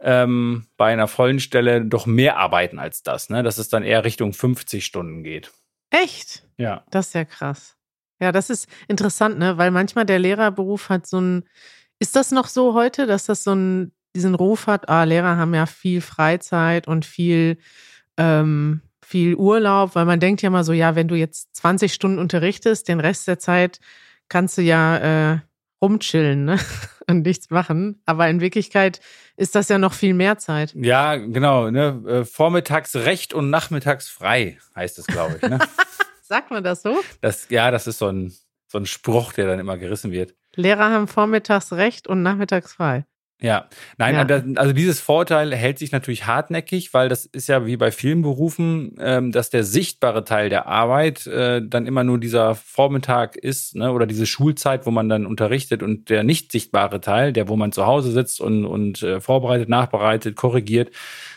ähm, 0.00 0.66
bei 0.76 0.92
einer 0.92 1.08
vollen 1.08 1.40
Stelle 1.40 1.84
doch 1.84 2.06
mehr 2.06 2.38
arbeiten 2.38 2.78
als 2.78 3.02
das. 3.02 3.30
Ne? 3.30 3.42
Dass 3.42 3.58
es 3.58 3.68
dann 3.68 3.82
eher 3.82 4.04
Richtung 4.04 4.32
50 4.32 4.84
Stunden 4.84 5.22
geht. 5.22 5.52
Echt? 5.90 6.44
Ja. 6.56 6.84
Das 6.90 7.08
ist 7.08 7.14
ja 7.14 7.24
krass. 7.24 7.76
Ja, 8.20 8.32
das 8.32 8.50
ist 8.50 8.68
interessant, 8.86 9.38
ne? 9.38 9.56
Weil 9.56 9.70
manchmal 9.70 10.04
der 10.04 10.18
Lehrerberuf 10.18 10.88
hat 10.88 11.06
so 11.06 11.20
ein. 11.20 11.48
Ist 12.00 12.16
das 12.16 12.32
noch 12.32 12.48
so 12.48 12.72
heute, 12.72 13.06
dass 13.06 13.26
das 13.26 13.44
so 13.44 13.54
ein, 13.54 13.92
diesen 14.16 14.34
Ruf 14.34 14.66
hat, 14.66 14.88
ah, 14.88 15.04
Lehrer 15.04 15.36
haben 15.36 15.54
ja 15.54 15.66
viel 15.66 16.00
Freizeit 16.00 16.88
und 16.88 17.04
viel, 17.04 17.58
ähm, 18.16 18.80
viel 19.04 19.34
Urlaub, 19.34 19.94
weil 19.94 20.06
man 20.06 20.18
denkt 20.18 20.40
ja 20.40 20.48
mal 20.48 20.64
so, 20.64 20.72
ja, 20.72 20.94
wenn 20.96 21.08
du 21.08 21.14
jetzt 21.14 21.54
20 21.56 21.92
Stunden 21.92 22.18
unterrichtest, 22.18 22.88
den 22.88 23.00
Rest 23.00 23.28
der 23.28 23.38
Zeit 23.38 23.80
kannst 24.28 24.56
du 24.56 24.62
ja 24.62 25.32
äh, 25.32 25.38
rumchillen 25.82 26.46
ne? 26.46 26.58
und 27.06 27.22
nichts 27.22 27.50
machen. 27.50 28.00
Aber 28.06 28.28
in 28.28 28.40
Wirklichkeit 28.40 29.00
ist 29.36 29.54
das 29.54 29.68
ja 29.68 29.76
noch 29.76 29.92
viel 29.92 30.14
mehr 30.14 30.38
Zeit. 30.38 30.72
Ja, 30.74 31.16
genau. 31.16 31.70
Ne? 31.70 32.02
Äh, 32.06 32.24
Vormittags 32.24 32.96
recht 32.96 33.34
und 33.34 33.50
nachmittags 33.50 34.08
frei, 34.08 34.58
heißt 34.74 34.98
es, 34.98 35.06
glaube 35.06 35.38
ich. 35.40 35.48
Ne? 35.48 35.58
Sagt 36.22 36.50
man 36.50 36.64
das 36.64 36.80
so? 36.80 36.98
Das, 37.20 37.48
ja, 37.50 37.70
das 37.70 37.86
ist 37.86 37.98
so 37.98 38.08
ein, 38.08 38.32
so 38.68 38.78
ein 38.78 38.86
Spruch, 38.86 39.34
der 39.34 39.46
dann 39.46 39.58
immer 39.58 39.76
gerissen 39.76 40.12
wird. 40.12 40.34
Lehrer 40.56 40.90
haben 40.90 41.08
vormittags 41.08 41.72
recht 41.72 42.06
und 42.08 42.22
nachmittags 42.22 42.74
frei. 42.74 43.06
Ja, 43.42 43.66
nein, 43.96 44.14
Ja. 44.28 44.42
also 44.60 44.72
dieses 44.72 45.00
Vorteil 45.00 45.54
hält 45.54 45.78
sich 45.78 45.92
natürlich 45.92 46.26
hartnäckig, 46.26 46.92
weil 46.92 47.08
das 47.08 47.24
ist 47.24 47.48
ja 47.48 47.64
wie 47.64 47.76
bei 47.76 47.90
vielen 47.90 48.22
Berufen, 48.22 48.96
ähm, 49.00 49.32
dass 49.32 49.48
der 49.50 49.64
sichtbare 49.64 50.24
Teil 50.24 50.50
der 50.50 50.66
Arbeit 50.66 51.26
äh, 51.26 51.62
dann 51.66 51.86
immer 51.86 52.04
nur 52.04 52.18
dieser 52.18 52.54
Vormittag 52.54 53.36
ist, 53.36 53.76
ne, 53.76 53.92
oder 53.92 54.06
diese 54.06 54.26
Schulzeit, 54.26 54.84
wo 54.84 54.90
man 54.90 55.08
dann 55.08 55.24
unterrichtet 55.26 55.82
und 55.82 56.10
der 56.10 56.22
nicht 56.22 56.52
sichtbare 56.52 57.00
Teil, 57.00 57.32
der 57.32 57.48
wo 57.48 57.56
man 57.56 57.72
zu 57.72 57.86
Hause 57.86 58.10
sitzt 58.12 58.40
und, 58.40 58.64
und 58.64 59.02
äh, 59.02 59.20
vorbereitet, 59.20 59.68
nachbereitet, 59.68 60.36
korrigiert, 60.36 60.90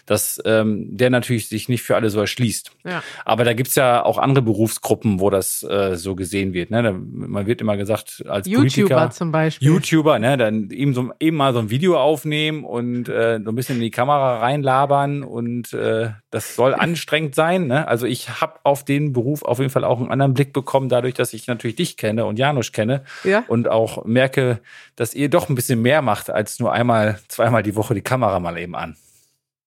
dass 0.06 0.42
ähm, 0.44 0.98
der 0.98 1.10
natürlich 1.10 1.48
sich 1.48 1.70
nicht 1.70 1.82
für 1.84 1.96
alle 1.96 2.10
so 2.10 2.20
erschließt. 2.20 2.72
Ja. 2.84 3.02
Aber 3.24 3.46
da 3.46 3.54
gibt's 3.54 3.76
ja 3.76 4.04
auch 4.04 4.18
andere 4.18 4.44
Berufsgruppen, 4.44 5.22
wo 5.22 5.30
das 5.30 5.64
äh, 5.64 5.96
so 5.96 6.16
gesehen 6.16 6.54
wird. 6.54 6.72
Ne? 6.72 6.84
Da, 6.84 6.92
man 6.92 7.46
wird 7.46 7.62
immer 7.62 7.78
gesagt, 7.78 8.22
als 8.28 8.46
YouTuber 8.48 8.60
Politiker, 8.60 9.10
zum 9.12 9.32
Beispiel. 9.32 9.68
YouTuber, 9.70 10.20
ne, 10.20 10.36
dann 10.36 10.70
eben 10.72 10.94
so 10.94 11.12
eben 11.22 11.38
mal 11.38 11.54
so 11.54 11.60
ein 11.60 11.70
Video 11.70 11.93
aufnehmen 12.00 12.64
und 12.64 13.10
äh, 13.10 13.40
so 13.44 13.52
ein 13.52 13.56
bisschen 13.56 13.76
in 13.76 13.82
die 13.82 13.92
Kamera 13.92 14.40
reinlabern 14.40 15.24
und 15.24 15.74
äh, 15.74 16.12
das 16.30 16.56
soll 16.56 16.74
anstrengend 16.74 17.36
sein. 17.36 17.68
Ne? 17.68 17.88
Also 17.88 18.06
ich 18.06 18.42
habe 18.42 18.60
auf 18.64 18.86
den 18.86 19.14
Beruf 19.14 19.44
auf 19.44 19.60
jeden 19.60 19.70
Fall 19.70 19.84
auch 19.84 20.00
einen 20.00 20.12
anderen 20.12 20.34
Blick 20.34 20.54
bekommen, 20.54 20.90
dadurch, 20.90 21.14
dass 21.14 21.34
ich 21.34 21.48
natürlich 21.48 21.76
dich 21.76 21.98
kenne 21.98 22.26
und 22.26 22.40
Janusz 22.40 22.72
kenne 22.72 23.04
Ja. 23.24 23.44
und 23.48 23.68
auch 23.68 24.06
merke, 24.06 24.60
dass 24.96 25.14
ihr 25.14 25.30
doch 25.30 25.50
ein 25.50 25.56
bisschen 25.56 25.82
mehr 25.82 26.02
macht 26.02 26.30
als 26.30 26.60
nur 26.60 26.72
einmal, 26.74 27.20
zweimal 27.28 27.64
die 27.64 27.76
Woche 27.76 27.94
die 27.94 28.02
Kamera 28.02 28.40
mal 28.40 28.58
eben 28.58 28.76
an. 28.76 28.96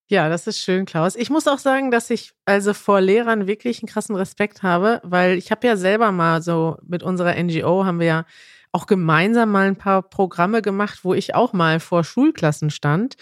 Ja, 0.09 0.29
das 0.29 0.47
ist 0.47 0.61
schön, 0.61 0.85
Klaus. 0.85 1.17
Ich 1.17 1.31
muss 1.31 1.49
auch 1.49 1.59
sagen, 1.59 1.91
dass 1.91 2.11
ich 2.11 2.33
also 2.45 2.75
vor 2.75 3.01
Lehrern 3.01 3.49
wirklich 3.49 3.81
einen 3.83 3.89
krassen 3.89 4.15
Respekt 4.15 4.63
habe, 4.63 5.01
weil 5.03 5.37
ich 5.37 5.51
habe 5.51 5.67
ja 5.67 5.77
selber 5.77 6.13
mal 6.13 6.43
so 6.43 6.77
mit 6.87 7.03
unserer 7.03 7.35
NGO 7.43 7.85
haben 7.85 7.99
wir 7.99 8.07
ja 8.07 8.25
auch 8.73 8.87
gemeinsam 8.87 9.51
mal 9.51 9.67
ein 9.67 9.77
paar 9.77 10.03
Programme 10.03 10.63
gemacht, 10.63 11.01
wo 11.03 11.15
ich 11.15 11.35
auch 11.35 11.53
mal 11.53 11.81
vor 11.81 12.05
Schulklassen 12.05 12.71
stand. 12.71 13.17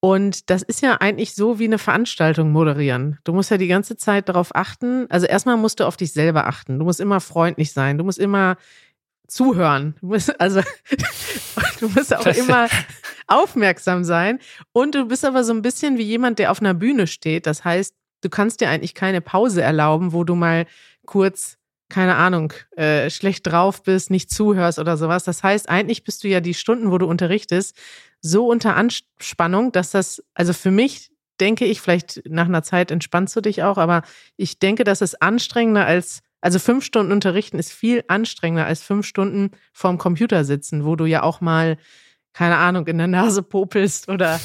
Und 0.00 0.50
das 0.50 0.62
ist 0.62 0.82
ja 0.82 0.96
eigentlich 1.00 1.34
so 1.34 1.58
wie 1.58 1.64
eine 1.64 1.78
Veranstaltung 1.78 2.52
moderieren. 2.52 3.18
Du 3.24 3.32
musst 3.32 3.50
ja 3.50 3.56
die 3.56 3.68
ganze 3.68 3.96
Zeit 3.96 4.28
darauf 4.28 4.54
achten. 4.54 5.06
Also 5.08 5.26
erstmal 5.26 5.56
musst 5.56 5.80
du 5.80 5.86
auf 5.86 5.96
dich 5.96 6.12
selber 6.12 6.46
achten. 6.46 6.78
Du 6.78 6.84
musst 6.84 7.00
immer 7.00 7.20
freundlich 7.20 7.72
sein. 7.72 7.96
Du 7.96 8.04
musst 8.04 8.18
immer 8.18 8.58
zuhören. 9.28 9.94
Du 10.02 10.08
musst, 10.08 10.38
also 10.40 10.60
du 11.80 11.88
musst 11.88 12.14
auch 12.14 12.26
immer 12.26 12.68
aufmerksam 13.26 14.04
sein. 14.04 14.40
Und 14.72 14.94
du 14.94 15.06
bist 15.06 15.24
aber 15.24 15.42
so 15.42 15.54
ein 15.54 15.62
bisschen 15.62 15.96
wie 15.96 16.02
jemand, 16.02 16.38
der 16.38 16.50
auf 16.50 16.60
einer 16.60 16.74
Bühne 16.74 17.06
steht. 17.06 17.46
Das 17.46 17.64
heißt, 17.64 17.94
du 18.20 18.28
kannst 18.28 18.60
dir 18.60 18.68
eigentlich 18.68 18.94
keine 18.94 19.22
Pause 19.22 19.62
erlauben, 19.62 20.12
wo 20.12 20.24
du 20.24 20.34
mal 20.34 20.66
kurz, 21.06 21.56
keine 21.94 22.16
Ahnung, 22.16 22.52
äh, 22.76 23.08
schlecht 23.08 23.46
drauf 23.46 23.84
bist, 23.84 24.10
nicht 24.10 24.28
zuhörst 24.28 24.80
oder 24.80 24.96
sowas. 24.96 25.22
Das 25.22 25.44
heißt, 25.44 25.68
eigentlich 25.68 26.02
bist 26.02 26.24
du 26.24 26.28
ja 26.28 26.40
die 26.40 26.52
Stunden, 26.52 26.90
wo 26.90 26.98
du 26.98 27.06
unterrichtest, 27.06 27.76
so 28.20 28.48
unter 28.48 28.74
Anspannung, 28.74 29.70
dass 29.70 29.92
das, 29.92 30.20
also 30.34 30.52
für 30.52 30.72
mich 30.72 31.12
denke 31.38 31.66
ich, 31.66 31.80
vielleicht 31.80 32.22
nach 32.28 32.46
einer 32.46 32.64
Zeit 32.64 32.90
entspannst 32.90 33.36
du 33.36 33.40
dich 33.40 33.62
auch, 33.62 33.78
aber 33.78 34.02
ich 34.36 34.58
denke, 34.58 34.82
das 34.82 35.02
ist 35.02 35.22
anstrengender 35.22 35.86
als, 35.86 36.22
also 36.40 36.58
fünf 36.58 36.84
Stunden 36.84 37.12
unterrichten 37.12 37.60
ist 37.60 37.72
viel 37.72 38.02
anstrengender 38.08 38.66
als 38.66 38.82
fünf 38.82 39.06
Stunden 39.06 39.52
vorm 39.72 39.96
Computer 39.96 40.44
sitzen, 40.44 40.84
wo 40.84 40.96
du 40.96 41.04
ja 41.06 41.22
auch 41.22 41.40
mal, 41.40 41.76
keine 42.32 42.56
Ahnung, 42.56 42.88
in 42.88 42.98
der 42.98 43.06
Nase 43.06 43.44
popelst 43.44 44.08
oder 44.08 44.40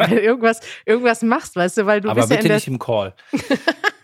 äh, 0.00 0.14
irgendwas, 0.16 0.58
irgendwas 0.84 1.22
machst, 1.22 1.54
weißt 1.54 1.78
du, 1.78 1.86
weil 1.86 2.00
du 2.00 2.08
Aber 2.08 2.22
bist 2.22 2.30
ja 2.30 2.36
in 2.36 2.38
bitte 2.38 2.48
der, 2.48 2.56
nicht 2.56 2.66
im 2.66 2.80
Call. 2.80 3.14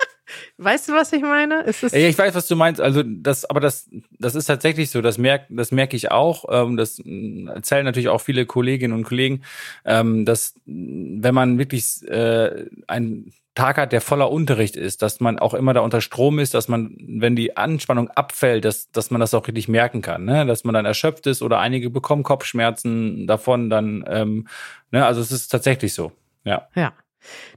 Weißt 0.59 0.89
du, 0.89 0.93
was 0.93 1.13
ich 1.13 1.23
meine? 1.23 1.63
Ist 1.63 1.83
das 1.83 1.93
ja, 1.93 2.09
ich 2.09 2.19
weiß, 2.19 2.35
was 2.35 2.47
du 2.49 2.57
meinst. 2.57 2.81
Also 2.81 3.03
das, 3.05 3.45
aber 3.45 3.61
das, 3.61 3.89
das 4.19 4.35
ist 4.35 4.47
tatsächlich 4.47 4.91
so. 4.91 5.03
Das 5.03 5.19
merke, 5.19 5.47
das 5.51 5.73
merke 5.73 5.97
ich 5.97 6.11
auch. 6.11 6.45
Ähm, 6.51 6.77
das 6.77 6.99
erzählen 6.99 7.85
natürlich 7.85 8.09
auch 8.09 8.21
viele 8.21 8.47
Kolleginnen 8.47 8.95
und 8.95 9.05
Kollegen, 9.05 9.43
ähm, 9.85 10.25
dass 10.25 10.55
wenn 10.65 11.35
man 11.35 11.59
wirklich 11.59 12.07
äh, 12.09 12.67
ein 12.87 13.33
Tag 13.57 13.79
hat, 13.79 13.93
der 13.93 14.03
voller 14.03 14.31
Unterricht 14.31 14.77
ist, 14.77 15.03
dass 15.03 15.19
man 15.19 15.39
auch 15.39 15.55
immer 15.55 15.73
da 15.73 15.81
unter 15.81 16.01
Strom 16.01 16.39
ist, 16.39 16.55
dass 16.55 16.69
man, 16.69 16.95
wenn 17.01 17.35
die 17.35 17.57
Anspannung 17.57 18.11
abfällt, 18.11 18.65
dass, 18.65 18.93
dass 18.93 19.11
man 19.11 19.21
das 19.21 19.35
auch 19.35 19.49
richtig 19.49 19.67
merken 19.67 20.03
kann, 20.03 20.25
ne? 20.27 20.47
dass 20.47 20.63
man 20.63 20.75
dann 20.75 20.85
erschöpft 20.85 21.27
ist 21.27 21.43
oder 21.43 21.59
einige 21.59 21.91
bekommen 21.91 22.23
Kopfschmerzen 22.23 23.27
davon, 23.27 23.71
dann, 23.71 24.05
ähm, 24.09 24.47
ne? 24.93 25.05
also 25.07 25.23
es 25.23 25.33
ist 25.33 25.49
tatsächlich 25.49 25.95
so, 25.95 26.13
ja. 26.45 26.69
Ja. 26.75 26.93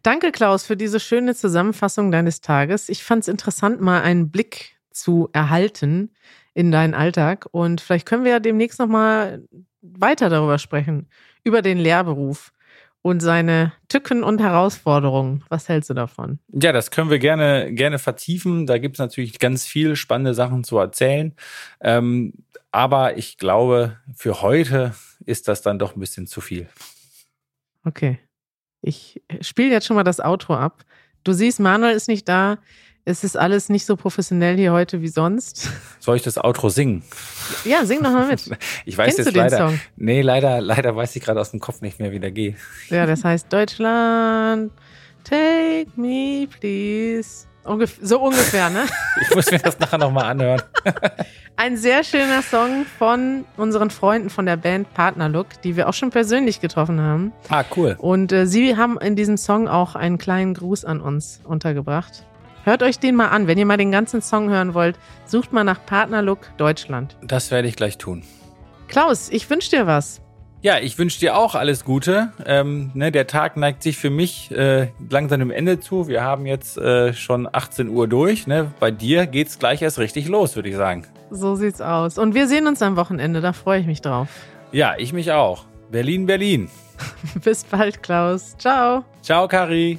Danke, 0.04 0.32
Klaus, 0.32 0.66
für 0.66 0.78
diese 0.78 1.00
schöne 1.00 1.36
Zusammenfassung 1.36 2.12
deines 2.12 2.42
Tages. 2.42 2.90
Ich 2.90 3.04
fand 3.04 3.24
es 3.24 3.28
interessant, 3.28 3.82
mal 3.82 4.02
einen 4.02 4.32
Blick 4.32 4.78
zu 4.92 5.30
erhalten 5.34 6.12
in 6.54 6.72
deinen 6.72 6.94
Alltag 6.94 7.48
und 7.52 7.82
vielleicht 7.82 8.06
können 8.06 8.24
wir 8.24 8.32
ja 8.32 8.40
demnächst 8.40 8.80
nochmal 8.80 9.44
weiter 9.82 10.30
darüber 10.30 10.58
sprechen, 10.58 11.10
über 11.44 11.62
den 11.62 11.78
Lehrberuf 11.78 12.52
und 13.02 13.22
seine 13.22 13.72
Tücken 13.88 14.24
und 14.24 14.42
Herausforderungen. 14.42 15.44
Was 15.50 15.70
hältst 15.70 15.90
du 15.90 15.94
davon? 15.94 16.40
Ja, 16.52 16.72
das 16.72 16.92
können 16.92 17.10
wir 17.10 17.20
gerne, 17.20 17.74
gerne 17.74 17.98
vertiefen. 17.98 18.66
Da 18.66 18.78
gibt 18.78 18.96
es 18.96 19.00
natürlich 19.00 19.40
ganz 19.40 19.66
viel 19.66 19.96
spannende 19.96 20.34
Sachen 20.34 20.64
zu 20.64 20.78
erzählen. 20.78 21.34
Ähm, 21.82 22.34
aber 22.72 23.18
ich 23.18 23.38
glaube, 23.38 23.98
für 24.16 24.42
heute 24.42 24.94
ist 25.26 25.48
das 25.48 25.62
dann 25.62 25.80
doch 25.80 25.96
ein 25.96 26.00
bisschen 26.00 26.28
zu 26.28 26.42
viel. 26.42 26.68
Okay. 27.86 28.20
Ich 28.82 29.22
spiele 29.42 29.72
jetzt 29.72 29.86
schon 29.88 29.96
mal 29.96 30.04
das 30.04 30.20
Outro 30.20 30.56
ab. 30.56 30.84
Du 31.24 31.34
siehst, 31.34 31.60
Manuel 31.60 31.96
ist 31.96 32.08
nicht 32.08 32.28
da. 32.28 32.58
Es 33.06 33.24
ist 33.24 33.38
alles 33.38 33.70
nicht 33.70 33.86
so 33.86 33.96
professionell 33.96 34.56
hier 34.58 34.72
heute 34.72 35.02
wie 35.02 35.08
sonst. 35.08 35.70
Soll 36.00 36.18
ich 36.18 36.22
das 36.22 36.38
Outro 36.38 36.70
singen? 36.70 37.04
Ja, 37.66 37.86
sing 37.86 38.04
doch 38.04 38.12
mal 38.12 38.28
mit. 38.28 38.50
Ich 38.86 38.98
weiß 38.98 39.16
Kennst 39.16 39.32
jetzt 39.32 39.36
leider. 39.36 39.58
Song? 39.58 39.80
Nee, 39.96 40.22
leider, 40.22 40.62
leider 40.62 40.96
weiß 40.96 41.16
ich 41.16 41.24
gerade 41.24 41.40
aus 41.40 41.52
dem 41.52 41.60
Kopf 41.60 41.82
nicht 41.82 42.00
mehr, 42.00 42.12
wie 42.12 42.20
der 42.20 42.32
geht. 42.32 42.56
Ja, 42.90 43.06
das 43.06 43.24
heißt 43.24 43.52
Deutschland, 43.52 44.72
take 45.24 45.88
me 45.96 46.48
please. 46.48 47.49
Ungef 47.64 48.00
so 48.02 48.20
ungefähr, 48.22 48.70
ne? 48.70 48.86
ich 49.22 49.36
muss 49.36 49.52
mir 49.52 49.60
das 49.60 49.80
nachher 49.80 49.98
nochmal 49.98 50.26
anhören. 50.26 50.62
Ein 51.56 51.76
sehr 51.76 52.04
schöner 52.04 52.42
Song 52.42 52.86
von 52.98 53.46
unseren 53.58 53.90
Freunden 53.90 54.30
von 54.30 54.46
der 54.46 54.56
Band 54.56 54.94
Partnerlook, 54.94 55.62
die 55.62 55.76
wir 55.76 55.90
auch 55.90 55.94
schon 55.94 56.10
persönlich 56.10 56.62
getroffen 56.62 57.02
haben. 57.02 57.34
Ah, 57.50 57.66
cool. 57.76 57.98
Und 58.00 58.32
äh, 58.32 58.48
sie 58.48 58.78
haben 58.78 58.98
in 59.00 59.16
diesem 59.16 59.36
Song 59.36 59.68
auch 59.68 59.96
einen 59.96 60.18
kleinen 60.18 60.54
Gruß 60.54 60.86
an 60.86 61.02
uns 61.02 61.42
untergebracht. 61.44 62.24
Hört 62.64 62.82
euch 62.82 63.00
den 63.00 63.16
mal 63.16 63.28
an. 63.28 63.48
Wenn 63.48 63.58
ihr 63.58 63.66
mal 63.66 63.78
den 63.78 63.92
ganzen 63.92 64.22
Song 64.22 64.50
hören 64.50 64.74
wollt, 64.74 64.98
sucht 65.26 65.52
mal 65.52 65.64
nach 65.64 65.86
Partnerlook 65.86 66.40
Deutschland. 66.58 67.18
Das 67.22 67.52
werde 67.52 67.68
ich 67.68 67.76
gleich 67.76 67.98
tun. 67.98 68.24
Klaus, 68.88 69.30
ich 69.30 69.50
wünsche 69.50 69.70
dir 69.70 69.86
was. 69.86 70.22
Ja, 70.62 70.78
ich 70.78 70.98
wünsche 70.98 71.20
dir 71.20 71.38
auch 71.38 71.56
alles 71.56 71.86
Gute. 71.86 72.34
Ähm, 72.46 72.92
ne, 72.94 73.14
der 73.14 73.28
Tag 73.28 73.56
neigt 73.56 73.82
sich 73.82 73.98
für 73.98 74.10
mich 74.10 74.52
äh, 74.52 74.90
langsam 75.10 75.40
dem 75.40 75.52
Ende 75.52 75.80
zu. 75.80 76.10
Wir 76.10 76.22
haben 76.22 76.46
jetzt 76.46 76.78
äh, 76.78 77.14
schon 77.14 77.48
18 77.50 77.88
Uhr 77.88 78.10
durch. 78.10 78.46
Ne? 78.46 78.72
Bei 78.80 78.92
dir 78.92 79.26
geht's 79.26 79.58
gleich 79.58 79.82
erst 79.82 80.00
richtig 80.00 80.28
los, 80.28 80.58
würde 80.58 80.68
ich 80.68 80.76
sagen. 80.76 81.06
So 81.32 81.56
sieht's 81.56 81.80
aus. 81.80 82.18
Und 82.18 82.36
wir 82.36 82.48
sehen 82.48 82.68
uns 82.68 82.82
am 82.82 82.98
Wochenende, 82.98 83.40
da 83.40 83.54
freue 83.54 83.80
ich 83.80 83.88
mich 83.88 84.02
drauf. 84.02 84.28
Ja, 84.74 84.96
ich 84.98 85.14
mich 85.14 85.32
auch. 85.32 85.64
Berlin, 85.92 86.26
Berlin. 86.26 86.70
Bis 87.44 87.64
bald, 87.64 88.04
Klaus. 88.04 88.58
Ciao. 88.58 89.06
Ciao, 89.22 89.48
Kari. 89.48 89.98